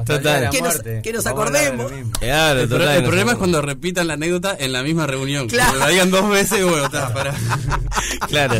Total. 0.04 0.50
Que 0.50 0.62
nos- 0.62 0.80
que 1.02 1.12
nos 1.12 1.26
acordemos. 1.26 1.92
Claro, 2.20 2.60
El, 2.62 2.68
pro- 2.68 2.78
total, 2.78 2.96
el 2.96 3.04
problema 3.04 3.32
es 3.32 3.38
cuando 3.38 3.60
repitan 3.62 4.06
la 4.06 4.14
anécdota 4.14 4.56
en 4.58 4.72
la 4.72 4.82
misma 4.82 5.06
reunión. 5.06 5.46
Claro. 5.48 5.72
Que 5.74 5.78
lo 5.78 5.88
digan 5.88 6.10
dos 6.10 6.28
veces 6.30 6.64
bueno, 6.64 6.86
está, 6.86 7.08
para. 7.14 7.34
Claro. 8.28 8.54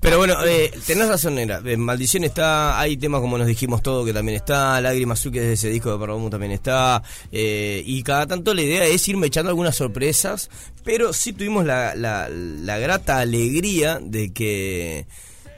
Pero 0.00 0.18
bueno, 0.18 0.34
eh, 0.44 0.72
tenés 0.86 1.08
razón, 1.08 1.34
Negra. 1.36 1.60
En 1.64 1.80
Maldición 1.80 2.24
está, 2.24 2.78
hay 2.78 2.96
temas 2.96 3.20
como 3.20 3.38
nos 3.38 3.46
dijimos 3.46 3.82
todo 3.82 4.04
que 4.04 4.12
también 4.12 4.36
está, 4.36 4.80
Lágrimas 4.80 5.20
Azul 5.20 5.32
que 5.32 5.40
desde 5.40 5.52
ese 5.54 5.68
disco 5.70 5.92
de 5.92 5.98
Perdomo 5.98 6.30
también 6.30 6.52
está. 6.52 7.02
eh, 7.32 7.82
y 7.84 8.02
cada 8.02 8.26
tanto 8.26 8.54
la 8.54 8.62
idea 8.62 8.84
es 8.84 9.06
irme 9.08 9.26
echando 9.28 9.50
algunas 9.68 9.76
sorpresas, 9.76 10.50
pero 10.84 11.12
sí 11.12 11.32
tuvimos 11.32 11.64
la, 11.64 11.94
la, 11.94 12.28
la 12.28 12.78
grata 12.78 13.18
alegría 13.18 13.98
de 14.00 14.32
que 14.32 15.06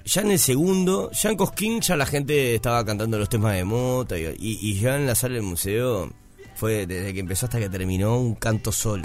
ya 0.04 0.22
en 0.22 0.32
el 0.32 0.38
segundo, 0.38 1.10
ya 1.12 1.30
en 1.30 1.36
Cosquín 1.36 1.80
ya 1.80 1.96
la 1.96 2.06
gente 2.06 2.54
estaba 2.54 2.84
cantando 2.84 3.18
los 3.18 3.28
temas 3.28 3.54
de 3.54 3.64
Mota 3.64 4.16
y, 4.18 4.78
ya 4.80 4.96
en 4.96 5.06
la 5.06 5.14
sala 5.14 5.34
del 5.34 5.44
museo 5.44 6.10
fue 6.56 6.86
desde 6.86 7.14
que 7.14 7.20
empezó 7.20 7.46
hasta 7.46 7.58
que 7.58 7.68
terminó 7.68 8.18
un 8.18 8.34
canto 8.34 8.72
solo. 8.72 9.04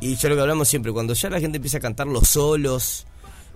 Y 0.00 0.16
yo 0.16 0.28
lo 0.28 0.34
que 0.34 0.40
hablamos 0.42 0.68
siempre, 0.68 0.92
cuando 0.92 1.14
ya 1.14 1.30
la 1.30 1.40
gente 1.40 1.56
empieza 1.56 1.78
a 1.78 1.80
cantar 1.80 2.06
los 2.06 2.28
solos, 2.28 3.06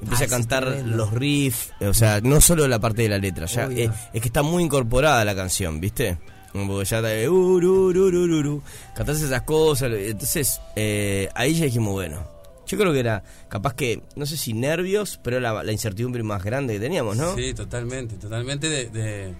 empieza 0.00 0.24
Ah, 0.24 0.26
a 0.26 0.30
cantar 0.30 0.82
los 0.86 1.12
riffs, 1.12 1.72
o 1.80 1.92
sea, 1.92 2.20
no 2.20 2.40
solo 2.40 2.68
la 2.68 2.78
parte 2.78 3.02
de 3.02 3.08
la 3.08 3.18
letra, 3.18 3.46
ya 3.46 3.64
es 3.66 4.20
que 4.20 4.28
está 4.28 4.42
muy 4.42 4.62
incorporada 4.62 5.24
la 5.24 5.34
canción, 5.34 5.80
¿viste? 5.80 6.18
Como 6.52 6.78
que 6.78 6.84
ya 6.86 6.96
está 6.98 7.08
de 7.08 7.28
urururururu, 7.28 8.62
cantás 8.94 9.20
esas 9.20 9.42
cosas, 9.42 9.92
entonces 9.92 10.60
eh, 10.76 11.28
ahí 11.34 11.54
ya 11.54 11.66
dijimos, 11.66 11.92
bueno, 11.92 12.26
yo 12.66 12.78
creo 12.78 12.92
que 12.92 13.00
era 13.00 13.22
capaz 13.48 13.74
que, 13.74 14.02
no 14.16 14.24
sé 14.26 14.36
si 14.36 14.52
nervios, 14.54 15.20
pero 15.22 15.40
la, 15.40 15.62
la 15.62 15.72
incertidumbre 15.72 16.22
más 16.22 16.42
grande 16.42 16.74
que 16.74 16.80
teníamos, 16.80 17.16
¿no? 17.16 17.34
Sí, 17.36 17.52
totalmente, 17.54 18.16
totalmente 18.16 18.68
de, 18.68 19.34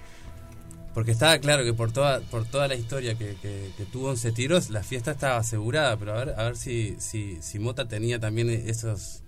porque 0.94 1.12
estaba 1.12 1.38
claro 1.38 1.64
que 1.64 1.72
por 1.74 1.92
toda 1.92 2.20
por 2.20 2.44
toda 2.44 2.66
la 2.68 2.74
historia 2.74 3.14
que, 3.16 3.36
que- 3.40 3.70
tuvo 3.92 4.08
Once 4.08 4.30
Tiros, 4.32 4.68
la 4.70 4.82
fiesta 4.82 5.12
estaba 5.12 5.36
asegurada, 5.38 5.96
pero 5.96 6.12
a 6.14 6.24
ver 6.24 6.34
a 6.38 6.44
ver 6.44 6.56
si 6.56 6.96
si, 6.98 7.38
si 7.40 7.58
Mota 7.58 7.86
tenía 7.88 8.18
también 8.18 8.50
esos 8.50 9.22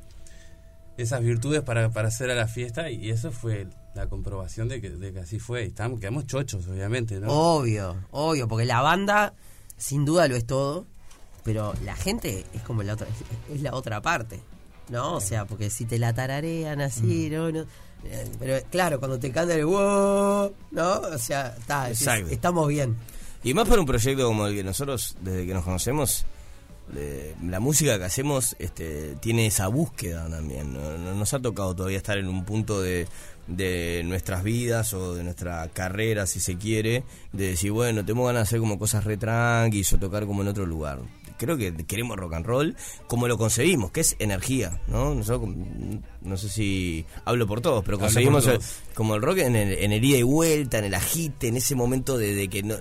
esas 0.97 1.23
virtudes 1.23 1.63
para, 1.63 1.91
para 1.91 2.09
hacer 2.09 2.31
a 2.31 2.35
la 2.35 2.47
fiesta 2.49 2.91
y 2.91 3.11
eso 3.11 3.31
fue 3.33 3.67
la 4.01 4.09
comprobación 4.09 4.69
de 4.69 4.81
que, 4.81 4.91
de 4.91 5.13
que 5.13 5.21
así 5.21 5.39
fue. 5.39 5.65
Y 5.65 5.69
estábamos, 5.69 6.01
quedamos 6.01 6.27
chochos, 6.27 6.67
obviamente, 6.69 7.21
¿no? 7.21 7.31
Obvio, 7.31 7.97
obvio, 8.11 8.49
porque 8.49 8.65
la 8.65 8.81
banda 8.81 9.35
sin 9.77 10.05
duda 10.05 10.27
lo 10.29 10.37
es 10.37 10.47
todo, 10.47 10.87
pero 11.45 11.75
la 11.85 11.95
gente 11.97 12.45
es 12.53 12.63
como 12.63 12.83
la 12.83 12.95
otra, 12.95 13.07
es, 13.09 13.57
es 13.57 13.63
la 13.63 13.75
otra 13.75 14.01
parte, 14.03 14.41
¿no? 14.89 15.15
O 15.17 15.21
sea, 15.21 15.45
porque 15.47 15.71
si 15.71 15.85
te 15.85 15.99
la 15.99 16.13
tararean 16.13 16.81
así, 16.81 17.29
¿no? 17.31 17.51
no 17.51 17.61
eh, 18.05 18.27
pero 18.39 18.59
claro, 18.71 18.99
cuando 18.99 19.19
te 19.19 19.31
canta 19.31 19.55
el 19.55 19.65
wow, 19.67 20.53
¿no? 20.71 20.93
O 21.01 21.19
sea, 21.19 21.55
está, 21.59 21.89
Exacto. 21.91 22.31
estamos 22.31 22.69
bien. 22.69 22.97
Y 23.43 23.55
más 23.55 23.69
para 23.69 23.81
un 23.81 23.87
proyecto 23.87 24.27
como 24.27 24.47
el 24.47 24.55
que 24.55 24.65
nosotros, 24.65 25.17
desde 25.23 25.47
que 25.47 25.55
nos 25.55 25.65
conocemos, 25.65 26.25
eh, 26.95 27.35
la 27.47 27.61
música 27.61 27.99
que 27.99 28.05
hacemos 28.05 28.57
este, 28.59 29.15
tiene 29.21 29.47
esa 29.47 29.69
búsqueda 29.69 30.29
también. 30.29 30.73
No- 30.73 31.15
Nos 31.15 31.33
ha 31.35 31.41
tocado 31.41 31.75
todavía 31.75 31.99
estar 31.99 32.19
en 32.19 32.29
un 32.29 32.45
punto 32.45 32.81
de, 32.83 33.07
de 33.51 34.03
nuestras 34.05 34.43
vidas 34.43 34.95
o 34.95 35.15
de 35.15 35.25
nuestra 35.25 35.69
carrera, 35.69 36.27
si 36.27 36.41
se 36.41 36.57
quiere, 36.57 37.05
de 37.33 37.49
decir, 37.49 37.73
bueno, 37.73 38.05
tengo 38.05 38.25
ganas 38.25 38.41
de 38.41 38.43
hacer 38.45 38.61
como 38.61 38.79
cosas 38.79 39.05
re 39.05 39.17
tranquis 39.17 39.93
o 39.93 39.99
tocar 39.99 40.27
como 40.27 40.43
en 40.43 40.49
otro 40.49 40.67
lugar. 40.67 41.01
Creo 41.37 41.57
que 41.57 41.75
queremos 41.87 42.19
rock 42.19 42.35
and 42.35 42.47
roll 42.47 42.77
como 43.07 43.27
lo 43.27 43.39
conseguimos, 43.39 43.91
que 43.93 44.01
es 44.01 44.15
energía, 44.19 44.81
¿no? 44.89 45.15
Nosotros, 45.15 45.55
no 46.21 46.37
sé 46.37 46.49
si 46.51 47.07
hablo 47.25 47.47
por 47.47 47.63
todos, 47.63 47.83
pero 47.83 47.99
conseguimos 47.99 48.45
todos. 48.45 48.79
como 48.95 49.15
el 49.15 49.23
rock 49.23 49.39
en 49.39 49.57
el, 49.57 49.73
en 49.73 49.93
el 49.93 50.05
ida 50.05 50.19
y 50.19 50.23
vuelta, 50.23 50.79
en 50.79 50.85
el 50.85 50.95
agite, 50.95 51.49
en 51.49 51.57
ese 51.57 51.75
momento 51.75 52.19
de, 52.19 52.35
de 52.35 52.49
que 52.49 52.63
no 52.63 52.77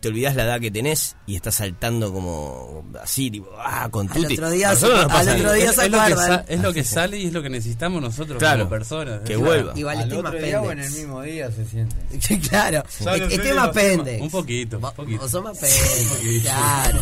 te 0.00 0.08
olvidas 0.08 0.34
la 0.34 0.44
edad 0.44 0.60
que 0.60 0.70
tenés 0.70 1.16
y 1.26 1.36
estás 1.36 1.56
saltando 1.56 2.12
como 2.12 2.84
así, 3.02 3.30
tipo, 3.30 3.50
ah, 3.58 3.88
con 3.90 4.08
Al 4.08 4.14
tutti. 4.16 4.34
otro 4.34 4.50
día 4.50 4.74
se- 4.74 4.86
al 4.86 4.92
otro 5.28 5.52
día 5.52 5.70
es, 5.70 5.76
se 5.76 5.84
es 5.86 5.90
lo 5.90 6.04
que 6.06 6.14
sa- 6.16 6.44
es 6.48 6.60
lo 6.60 6.72
que 6.72 6.84
sale 6.84 7.18
y 7.18 7.26
es 7.26 7.32
lo 7.32 7.42
que 7.42 7.50
necesitamos 7.50 8.00
nosotros 8.00 8.38
Claro, 8.38 8.60
como 8.60 8.70
personas. 8.70 9.20
que 9.26 9.36
vuelva. 9.36 9.72
Igual 9.76 9.98
Al 9.98 10.12
otro 10.12 10.30
día 10.32 10.60
o 10.62 10.64
en 10.72 10.78
el 10.78 10.84
pendex. 10.84 10.96
mismo 10.98 11.22
día 11.22 11.50
se 11.52 11.64
siente. 11.66 11.96
Claro. 12.48 12.82
Este 12.88 13.36
soy 13.48 13.52
más 13.56 13.68
pendex. 13.70 14.22
Un 14.22 14.30
poquito, 14.30 14.76
un 14.78 14.92
poquito. 14.94 15.20
vos 15.20 15.30
sos 15.30 15.44
más 15.44 15.58
pendex. 15.58 16.42
Claro. 16.42 16.98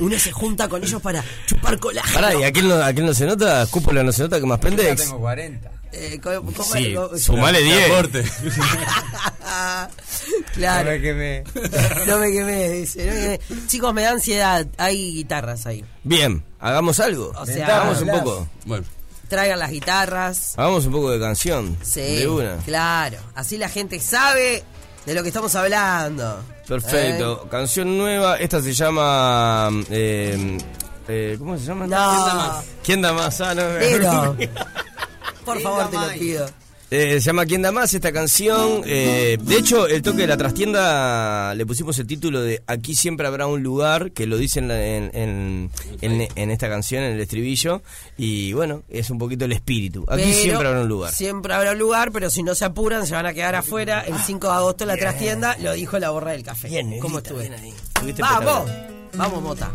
Uno 0.00 0.18
se 0.18 0.32
junta 0.32 0.68
con 0.68 0.82
ellos 0.84 1.00
para 1.00 1.24
chupar 1.46 1.78
colágeno. 1.78 2.14
Pará, 2.14 2.34
¿y 2.38 2.42
aquel 2.44 2.68
no, 2.68 2.74
aquel 2.82 3.06
no 3.06 3.14
se 3.14 3.24
nota? 3.26 3.66
¿Cúpula 3.70 4.02
no 4.02 4.12
se 4.12 4.22
nota 4.22 4.38
que 4.38 4.46
más 4.46 4.58
Ya 4.58 4.62
pendex? 4.68 5.02
tengo 5.02 5.18
40. 5.20 5.70
Eh, 5.96 6.20
¿cómo- 6.22 6.52
cómo- 6.52 6.72
Sí, 6.74 6.94
cómo- 6.94 7.16
sumale 7.18 7.62
10. 7.62 7.90
Aporte. 7.90 8.24
claro. 10.54 10.90
Que 11.00 11.14
me... 11.14 11.44
No 12.06 12.18
me 12.18 12.32
quemé, 12.32 12.68
dice. 12.70 13.04
no 13.06 13.12
me 13.14 13.20
quemé. 13.20 13.40
Chicos, 13.66 13.94
me 13.94 14.02
da 14.02 14.10
ansiedad. 14.12 14.66
Hay 14.78 15.14
guitarras 15.14 15.66
ahí. 15.66 15.84
Bien, 16.02 16.42
hagamos 16.60 17.00
algo. 17.00 17.32
O 17.36 17.46
sea, 17.46 17.66
hagamos 17.66 18.00
un 18.02 18.08
poco. 18.10 18.48
Bueno, 18.66 18.84
Traigan 19.28 19.58
las 19.58 19.70
guitarras. 19.70 20.52
Hagamos 20.58 20.84
un 20.86 20.92
poco 20.92 21.10
de 21.10 21.18
canción. 21.18 21.76
Sí. 21.82 22.00
De 22.16 22.28
una. 22.28 22.56
Claro. 22.58 23.18
Así 23.34 23.56
la 23.56 23.68
gente 23.68 23.98
sabe 23.98 24.62
de 25.06 25.14
lo 25.14 25.22
que 25.22 25.28
estamos 25.28 25.54
hablando. 25.54 26.42
Perfecto. 26.68 27.42
¿Eh? 27.44 27.48
Canción 27.50 27.96
nueva. 27.98 28.36
Esta 28.38 28.62
se 28.62 28.72
llama. 28.74 29.70
eh, 29.90 30.58
eh, 31.08 31.36
¿Cómo 31.38 31.58
se 31.58 31.64
llama? 31.64 31.86
No. 31.86 32.62
¿Quién 32.84 33.00
da 33.02 33.12
más? 33.12 33.40
Ah, 33.40 33.54
no. 33.54 33.62
Pero. 33.78 34.36
Por 35.44 35.60
favor, 35.60 35.90
te 35.90 35.96
lo 35.96 36.12
pido. 36.18 36.46
Eh, 36.90 37.14
se 37.20 37.26
llama 37.26 37.44
¿Quién 37.44 37.62
da 37.62 37.72
más? 37.72 37.92
Esta 37.94 38.12
canción. 38.12 38.82
eh, 38.86 39.36
de 39.40 39.56
hecho, 39.56 39.88
el 39.88 40.00
toque 40.02 40.18
de 40.18 40.26
la 40.28 40.36
trastienda 40.36 41.52
le 41.54 41.66
pusimos 41.66 41.98
el 41.98 42.06
título 42.06 42.40
de 42.42 42.62
Aquí 42.68 42.94
siempre 42.94 43.26
habrá 43.26 43.46
un 43.48 43.62
lugar, 43.64 44.12
que 44.12 44.26
lo 44.26 44.36
dicen 44.36 44.70
en, 44.70 45.10
en, 45.14 45.70
en- 46.02 46.28
en 46.36 46.50
esta 46.50 46.68
canción, 46.68 47.02
en 47.02 47.14
el 47.14 47.20
estribillo. 47.20 47.82
Y 48.16 48.52
bueno, 48.52 48.82
es 48.88 49.10
un 49.10 49.18
poquito 49.18 49.44
el 49.46 49.52
espíritu. 49.52 50.04
Aquí 50.08 50.22
Pero 50.24 50.34
siempre 50.36 50.68
habrá 50.68 50.80
un 50.82 50.88
lugar. 50.88 51.12
Siempre 51.12 51.54
habrá 51.54 51.72
un 51.72 51.78
lugar, 51.78 52.12
pero 52.12 52.30
si 52.30 52.42
no 52.44 52.54
se 52.54 52.64
apuran, 52.66 53.06
se 53.08 53.14
van 53.14 53.26
a 53.26 53.32
quedar 53.32 53.56
afuera. 53.56 54.02
El 54.06 54.16
5 54.18 54.46
de 54.46 54.52
agosto 54.52 54.84
en 54.84 54.88
la 54.88 54.96
trastienda 54.96 55.56
lo 55.60 55.72
dijo 55.72 55.98
la 55.98 56.10
borra 56.10 56.30
del 56.32 56.44
café. 56.44 56.68
Bien, 56.68 57.00
¿Cómo 57.00 57.18
estuve? 57.18 57.48
bien 57.48 57.54
ahí. 57.54 57.74
Vamos, 58.20 58.70
vamos, 59.14 59.42
Mota. 59.42 59.72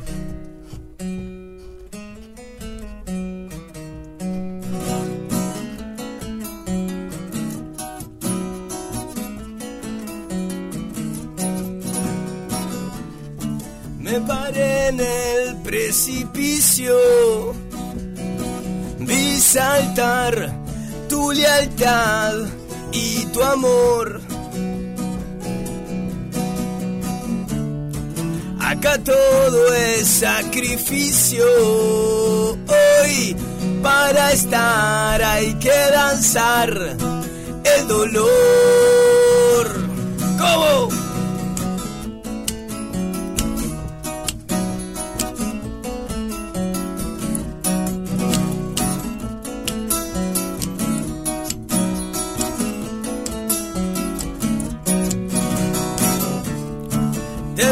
Me 14.11 14.19
paré 14.21 14.87
en 14.87 14.99
el 14.99 15.55
precipicio, 15.57 16.95
vi 18.97 19.39
saltar 19.39 20.51
tu 21.07 21.31
lealtad 21.31 22.33
y 22.91 23.25
tu 23.27 23.43
amor. 23.43 24.19
Acá 28.59 28.97
todo 28.97 29.73
es 29.75 30.07
sacrificio. 30.07 31.45
Hoy 32.55 33.35
para 33.83 34.31
estar 34.31 35.21
hay 35.21 35.53
que 35.59 35.79
danzar 35.91 36.97
el 37.63 37.87
dolor. 37.87 39.67
¿Cómo? 40.39 40.98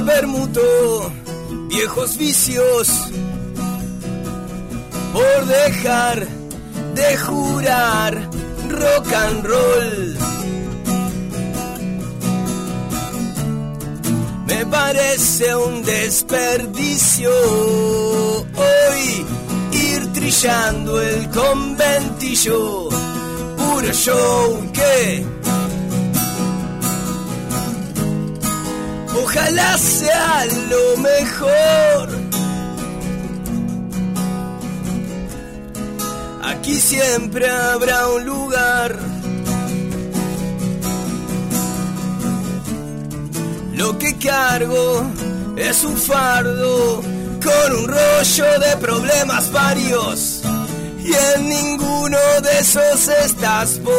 Permutó 0.07 1.11
viejos 1.67 2.15
vicios 2.17 2.87
por 5.11 5.45
dejar 5.45 6.25
de 6.95 7.17
jurar 7.17 8.29
rock 8.69 9.13
and 9.13 9.45
roll. 9.45 10.17
Me 14.47 14.65
parece 14.67 15.55
un 15.55 15.83
desperdicio 15.83 17.29
hoy 18.55 19.25
ir 19.73 20.13
trillando 20.13 21.01
el 21.01 21.29
conventillo, 21.31 22.87
puro 23.57 23.91
show 23.91 24.71
que 24.71 25.36
Ojalá 29.27 29.77
sea 29.77 30.45
lo 30.69 30.97
mejor. 31.01 32.09
Aquí 36.43 36.79
siempre 36.79 37.49
habrá 37.49 38.07
un 38.07 38.25
lugar. 38.25 38.97
Lo 43.73 43.97
que 43.97 44.17
cargo 44.17 45.05
es 45.57 45.83
un 45.83 45.97
fardo 45.97 47.01
con 47.43 47.75
un 47.79 47.85
rollo 47.85 48.59
de 48.61 48.77
problemas 48.79 49.51
varios. 49.51 50.41
Y 51.03 51.11
en 51.35 51.49
ninguno 51.49 52.17
de 52.43 52.59
esos 52.59 53.09
estás 53.09 53.81
vos. 53.83 53.97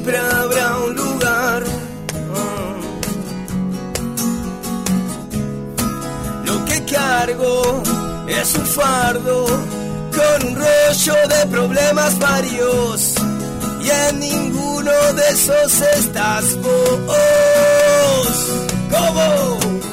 Siempre 0.00 0.16
habrá 0.18 0.78
un 0.78 0.94
lugar. 0.94 1.62
Lo 6.44 6.64
que 6.64 6.84
cargo 6.84 7.82
es 8.28 8.54
un 8.54 8.66
fardo 8.66 9.46
con 10.16 10.48
un 10.48 10.56
rollo 10.56 11.28
de 11.28 11.46
problemas 11.50 12.18
varios. 12.18 13.14
Y 13.82 13.90
en 13.90 14.20
ninguno 14.20 14.92
de 15.14 15.28
esos 15.30 15.80
estás 15.96 16.56
vos. 16.60 17.06
¿Cómo? 18.90 19.89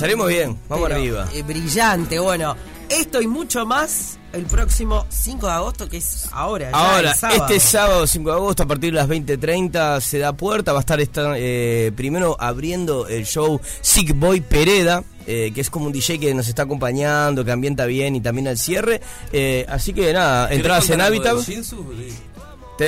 Salimos 0.00 0.28
bien. 0.28 0.58
Vamos 0.68 0.88
Pero, 0.88 1.00
arriba. 1.00 1.28
eh, 1.34 1.42
brillante, 1.42 2.18
bueno. 2.18 2.56
Esto 2.88 3.22
y 3.22 3.28
mucho 3.28 3.64
más 3.66 4.18
el 4.32 4.46
próximo 4.46 5.06
5 5.10 5.46
de 5.46 5.52
agosto, 5.52 5.88
que 5.88 5.98
es 5.98 6.26
ahora. 6.32 6.70
ya, 6.72 6.76
Ahora, 6.76 7.14
sábado. 7.14 7.44
este 7.46 7.60
sábado 7.60 8.06
5 8.06 8.30
de 8.30 8.36
agosto 8.36 8.62
a 8.64 8.66
partir 8.66 8.90
de 8.92 8.96
las 8.96 9.08
20.30 9.08 10.00
se 10.00 10.18
da 10.18 10.32
puerta, 10.32 10.72
va 10.72 10.78
a 10.78 10.80
estar 10.80 11.00
esta, 11.00 11.34
eh, 11.36 11.92
primero 11.94 12.36
abriendo 12.40 13.06
el 13.06 13.26
show 13.26 13.60
Sick 13.80 14.12
Boy 14.18 14.40
Pereda, 14.40 15.04
eh, 15.26 15.52
que 15.54 15.60
es 15.60 15.70
como 15.70 15.86
un 15.86 15.92
DJ 15.92 16.18
que 16.18 16.34
nos 16.34 16.48
está 16.48 16.62
acompañando, 16.62 17.44
que 17.44 17.52
ambienta 17.52 17.86
bien 17.86 18.16
y 18.16 18.20
también 18.20 18.48
al 18.48 18.58
cierre. 18.58 19.00
Eh, 19.32 19.64
así 19.68 19.92
que 19.92 20.12
nada, 20.12 20.52
entradas 20.52 20.90
en 20.90 21.00
Habitat. 21.00 21.36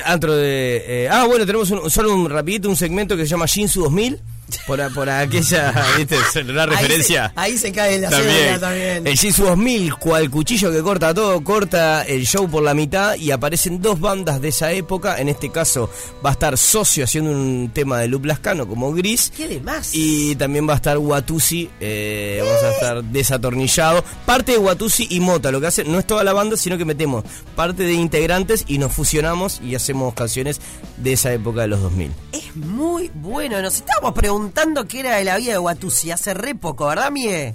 Antro 0.06 0.34
de. 0.34 0.84
eh, 1.04 1.08
ah, 1.10 1.26
bueno, 1.26 1.44
tenemos 1.44 1.70
un- 1.70 1.90
solo 1.90 2.14
un 2.14 2.28
rapidito, 2.30 2.68
un 2.68 2.76
segmento 2.76 3.14
que 3.16 3.24
se 3.24 3.28
llama 3.28 3.44
Shinsu 3.46 3.82
2000. 3.82 4.18
Por, 4.66 4.92
por 4.94 5.08
aquella, 5.10 5.72
viste, 5.96 6.16
una 6.16 6.62
Ahí 6.64 6.68
se- 6.70 6.76
referencia. 6.76 7.32
Ahí 7.36 7.58
se, 7.58 7.72
cae 7.72 7.98
la 7.98 8.10
cédula 8.10 8.58
también. 8.60 9.06
El 9.06 9.14
Shinsu 9.16 9.44
2000, 9.44 9.94
cual 9.96 10.30
cuchillo 10.30 10.70
que 10.70 10.82
corta 10.82 11.12
todo, 11.14 11.42
corta 11.42 12.02
el 12.02 12.26
show 12.26 12.48
por 12.50 12.62
la 12.62 12.74
mitad 12.74 13.16
y 13.16 13.30
aparecen 13.30 13.80
dos 13.80 14.00
bandas 14.00 14.40
de 14.40 14.48
esa 14.48 14.72
época. 14.72 15.20
En 15.20 15.28
este 15.28 15.50
caso 15.50 15.90
va 16.24 16.30
a 16.30 16.32
estar 16.32 16.56
Socio 16.58 17.04
haciendo 17.04 17.30
un 17.30 17.70
tema 17.72 17.98
de 17.98 18.08
Loop 18.08 18.24
Lascano 18.26 18.66
como 18.68 18.92
Gris. 18.92 19.32
¿Qué 19.36 19.48
de 19.48 19.60
más? 19.60 19.90
Y 19.94 20.34
también 20.36 20.68
va 20.68 20.74
a 20.74 20.76
estar 20.76 20.98
Watusi, 20.98 21.70
eh, 21.80 22.40
vamos 22.44 22.62
a 22.62 22.70
estar 22.72 23.04
desatornillado. 23.04 24.04
Parte 24.26 24.52
de 24.52 24.58
Watusi 24.58 25.06
y 25.10 25.20
Mota, 25.20 25.50
lo 25.50 25.60
que 25.60 25.66
hace 25.68 25.84
no 25.84 25.98
es 25.98 26.06
toda 26.06 26.24
la 26.24 26.32
banda, 26.32 26.56
sino 26.56 26.76
que 26.78 26.84
metemos 26.84 27.24
parte 27.56 27.82
de 27.84 27.94
integrantes 27.94 28.64
y 28.66 28.78
nos 28.78 28.92
fusionamos 28.92 29.60
y 29.62 29.74
hacemos 29.74 30.14
canciones 30.14 30.60
de 30.98 31.12
esa 31.14 31.32
época 31.32 31.62
de 31.62 31.68
los 31.68 31.80
2000. 31.80 32.10
Es 32.32 32.54
muy 32.56 33.10
bueno. 33.14 33.60
Nos 33.62 33.76
estábamos 33.76 34.12
preguntando 34.12 34.41
qué 34.88 35.00
era 35.00 35.16
de 35.16 35.24
la 35.24 35.36
vida 35.36 35.52
de 35.52 35.58
Watusi 35.58 36.10
hace 36.10 36.34
re 36.34 36.54
poco, 36.54 36.86
¿verdad, 36.86 37.10
Mie? 37.10 37.54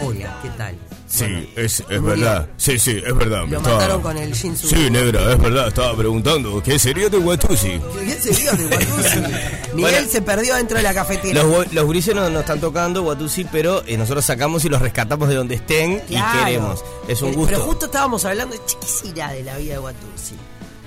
Hola, 0.00 0.38
¿qué 0.42 0.48
tal? 0.50 0.76
Sí, 1.06 1.24
Bueno, 1.24 1.46
es, 1.56 1.84
es 1.88 2.02
verdad. 2.02 2.48
Sí, 2.56 2.78
sí, 2.78 3.00
es 3.04 3.16
verdad. 3.16 3.44
Lo 3.48 3.60
mataron 3.60 4.00
con 4.02 4.16
el 4.16 4.32
Shinsu. 4.32 4.68
Sí, 4.68 4.90
negra, 4.90 5.32
es 5.32 5.38
verdad. 5.40 5.68
Estaba 5.68 5.96
preguntando, 5.96 6.60
¿qué 6.62 6.78
sería 6.78 7.08
de 7.08 7.18
Watusi? 7.18 7.80
¿Qué 8.04 8.14
sería 8.14 8.52
de 8.52 8.66
Watusi? 8.66 9.18
Miguel 9.74 9.92
Bueno. 9.92 10.08
se 10.08 10.22
perdió 10.22 10.54
dentro 10.56 10.76
de 10.76 10.82
la 10.82 10.94
cafetera. 10.94 11.42
Los, 11.42 11.72
los 11.72 11.84
gurises 11.84 12.14
no 12.14 12.28
nos 12.30 12.40
están 12.40 12.60
tocando 12.60 13.02
Watusi, 13.02 13.44
pero 13.44 13.82
eh, 13.86 13.96
nosotros 13.96 14.24
sacamos 14.24 14.64
y 14.64 14.68
los 14.68 14.80
rescatamos 14.80 15.28
de 15.28 15.34
donde 15.36 15.56
estén 15.56 16.00
Claro. 16.00 16.40
y 16.40 16.44
queremos. 16.44 16.84
Es 17.08 17.22
un 17.22 17.30
Eh, 17.30 17.34
gusto. 17.34 17.52
Pero 17.54 17.64
justo 17.64 17.86
estábamos 17.86 18.24
hablando 18.24 18.54
de 18.56 18.60
"Che, 18.66 18.76
qué 18.80 18.86
será 18.86 19.32
de 19.32 19.42
la 19.44 19.56
vida 19.58 19.72
de 19.74 19.78
Watusi. 19.80 20.34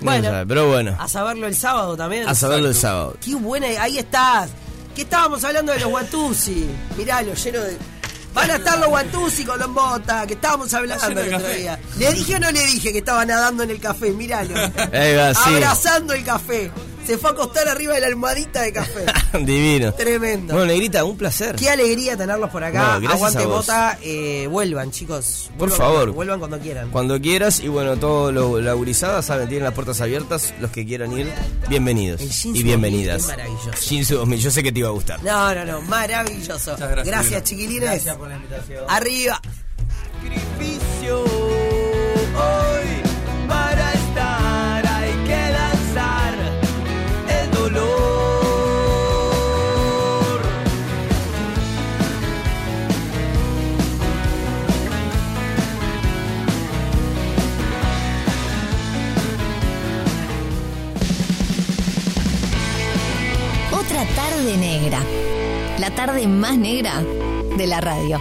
No 0.01 0.11
se 0.11 0.21
sabe, 0.23 0.45
pero 0.45 0.67
bueno, 0.67 0.95
a 0.99 1.07
saberlo 1.07 1.47
el 1.47 1.55
sábado 1.55 1.95
también. 1.95 2.27
a 2.27 2.35
saberlo 2.35 2.67
el 2.67 2.75
sábado. 2.75 3.15
Qué 3.23 3.35
buena, 3.35 3.67
ahí 3.81 3.97
estás. 3.97 4.49
¿Qué 4.95 5.01
estábamos 5.03 5.43
hablando 5.43 5.71
de 5.71 5.79
los 5.79 5.91
Watusi? 5.91 6.67
Miralo, 6.97 7.33
lleno 7.33 7.61
de. 7.61 7.77
Van 8.33 8.49
a 8.49 8.55
estar 8.55 8.79
los 8.79 8.87
Watusi 8.89 9.45
con 9.45 9.59
los 9.59 9.71
botas, 9.73 10.25
que 10.27 10.33
estábamos 10.33 10.73
hablando 10.73 11.07
el 11.07 11.33
otro 11.33 11.39
café. 11.47 11.57
día. 11.57 11.79
¿Le 11.97 12.13
dije 12.13 12.35
o 12.35 12.39
no 12.39 12.51
le 12.51 12.65
dije 12.65 12.91
que 12.91 12.97
estaba 12.99 13.25
nadando 13.25 13.63
en 13.63 13.69
el 13.71 13.79
café? 13.79 14.11
Sí. 15.33 15.49
Abrazando 15.55 16.13
el 16.13 16.23
café. 16.23 16.71
Se 17.05 17.17
fue 17.17 17.29
a 17.31 17.33
acostar 17.33 17.67
arriba 17.67 17.93
de 17.95 17.99
la 18.01 18.07
almohadita 18.07 18.61
de 18.61 18.71
café. 18.71 19.05
Divino. 19.39 19.93
Tremendo. 19.93 20.53
Bueno, 20.53 20.67
Negrita, 20.67 21.03
un 21.03 21.17
placer. 21.17 21.55
Qué 21.57 21.69
alegría 21.69 22.15
tenerlos 22.15 22.49
por 22.49 22.63
acá. 22.63 22.93
No, 22.93 23.01
gracias 23.01 23.13
Aguante 23.13 23.43
a 23.43 23.45
vos. 23.47 23.55
bota, 23.67 23.97
eh, 24.01 24.47
vuelvan, 24.49 24.91
chicos. 24.91 25.51
Por 25.57 25.69
favor. 25.69 25.95
cuando- 25.95 26.13
Vuelvan 26.13 26.39
cuando 26.39 26.59
quieran. 26.59 26.89
Cuando 26.91 27.19
quieras, 27.19 27.59
y 27.59 27.67
bueno, 27.67 27.97
todo 27.97 28.31
lo, 28.31 28.61
la 28.61 28.71
gurizada, 28.73 29.21
saben, 29.21 29.47
tienen 29.49 29.65
las 29.65 29.73
puertas 29.73 29.99
abiertas. 29.99 30.53
Los 30.61 30.71
que 30.71 30.85
quieran 30.85 31.11
ir, 31.17 31.29
bienvenidos. 31.67 32.21
El 32.21 32.55
Y 32.55 32.63
bienvenidas. 32.63 33.27
2000 33.27 33.33
es 33.33 33.37
maravilloso. 33.49 33.81
Shinsu 33.81 34.15
2000, 34.15 34.39
yo 34.39 34.51
sé 34.51 34.63
que 34.63 34.71
te 34.71 34.79
iba 34.79 34.87
a 34.87 34.91
gustar. 34.91 35.21
No, 35.23 35.53
no, 35.53 35.65
no, 35.65 35.81
maravilloso. 35.81 36.71
Muchas 36.71 36.89
gracias, 36.89 37.05
gracias 37.07 37.43
chiquilines. 37.43 37.81
Gracias 37.81 38.15
por 38.15 38.29
la 38.29 38.35
invitación. 38.37 38.83
Arriba. 38.87 39.41
sacrificio. 40.21 41.23
Hoy 41.23 42.72
La 65.79 65.91
tarde 65.95 66.27
más 66.27 66.57
negra 66.57 67.01
de 67.57 67.67
la 67.67 67.79
radio. 67.79 68.19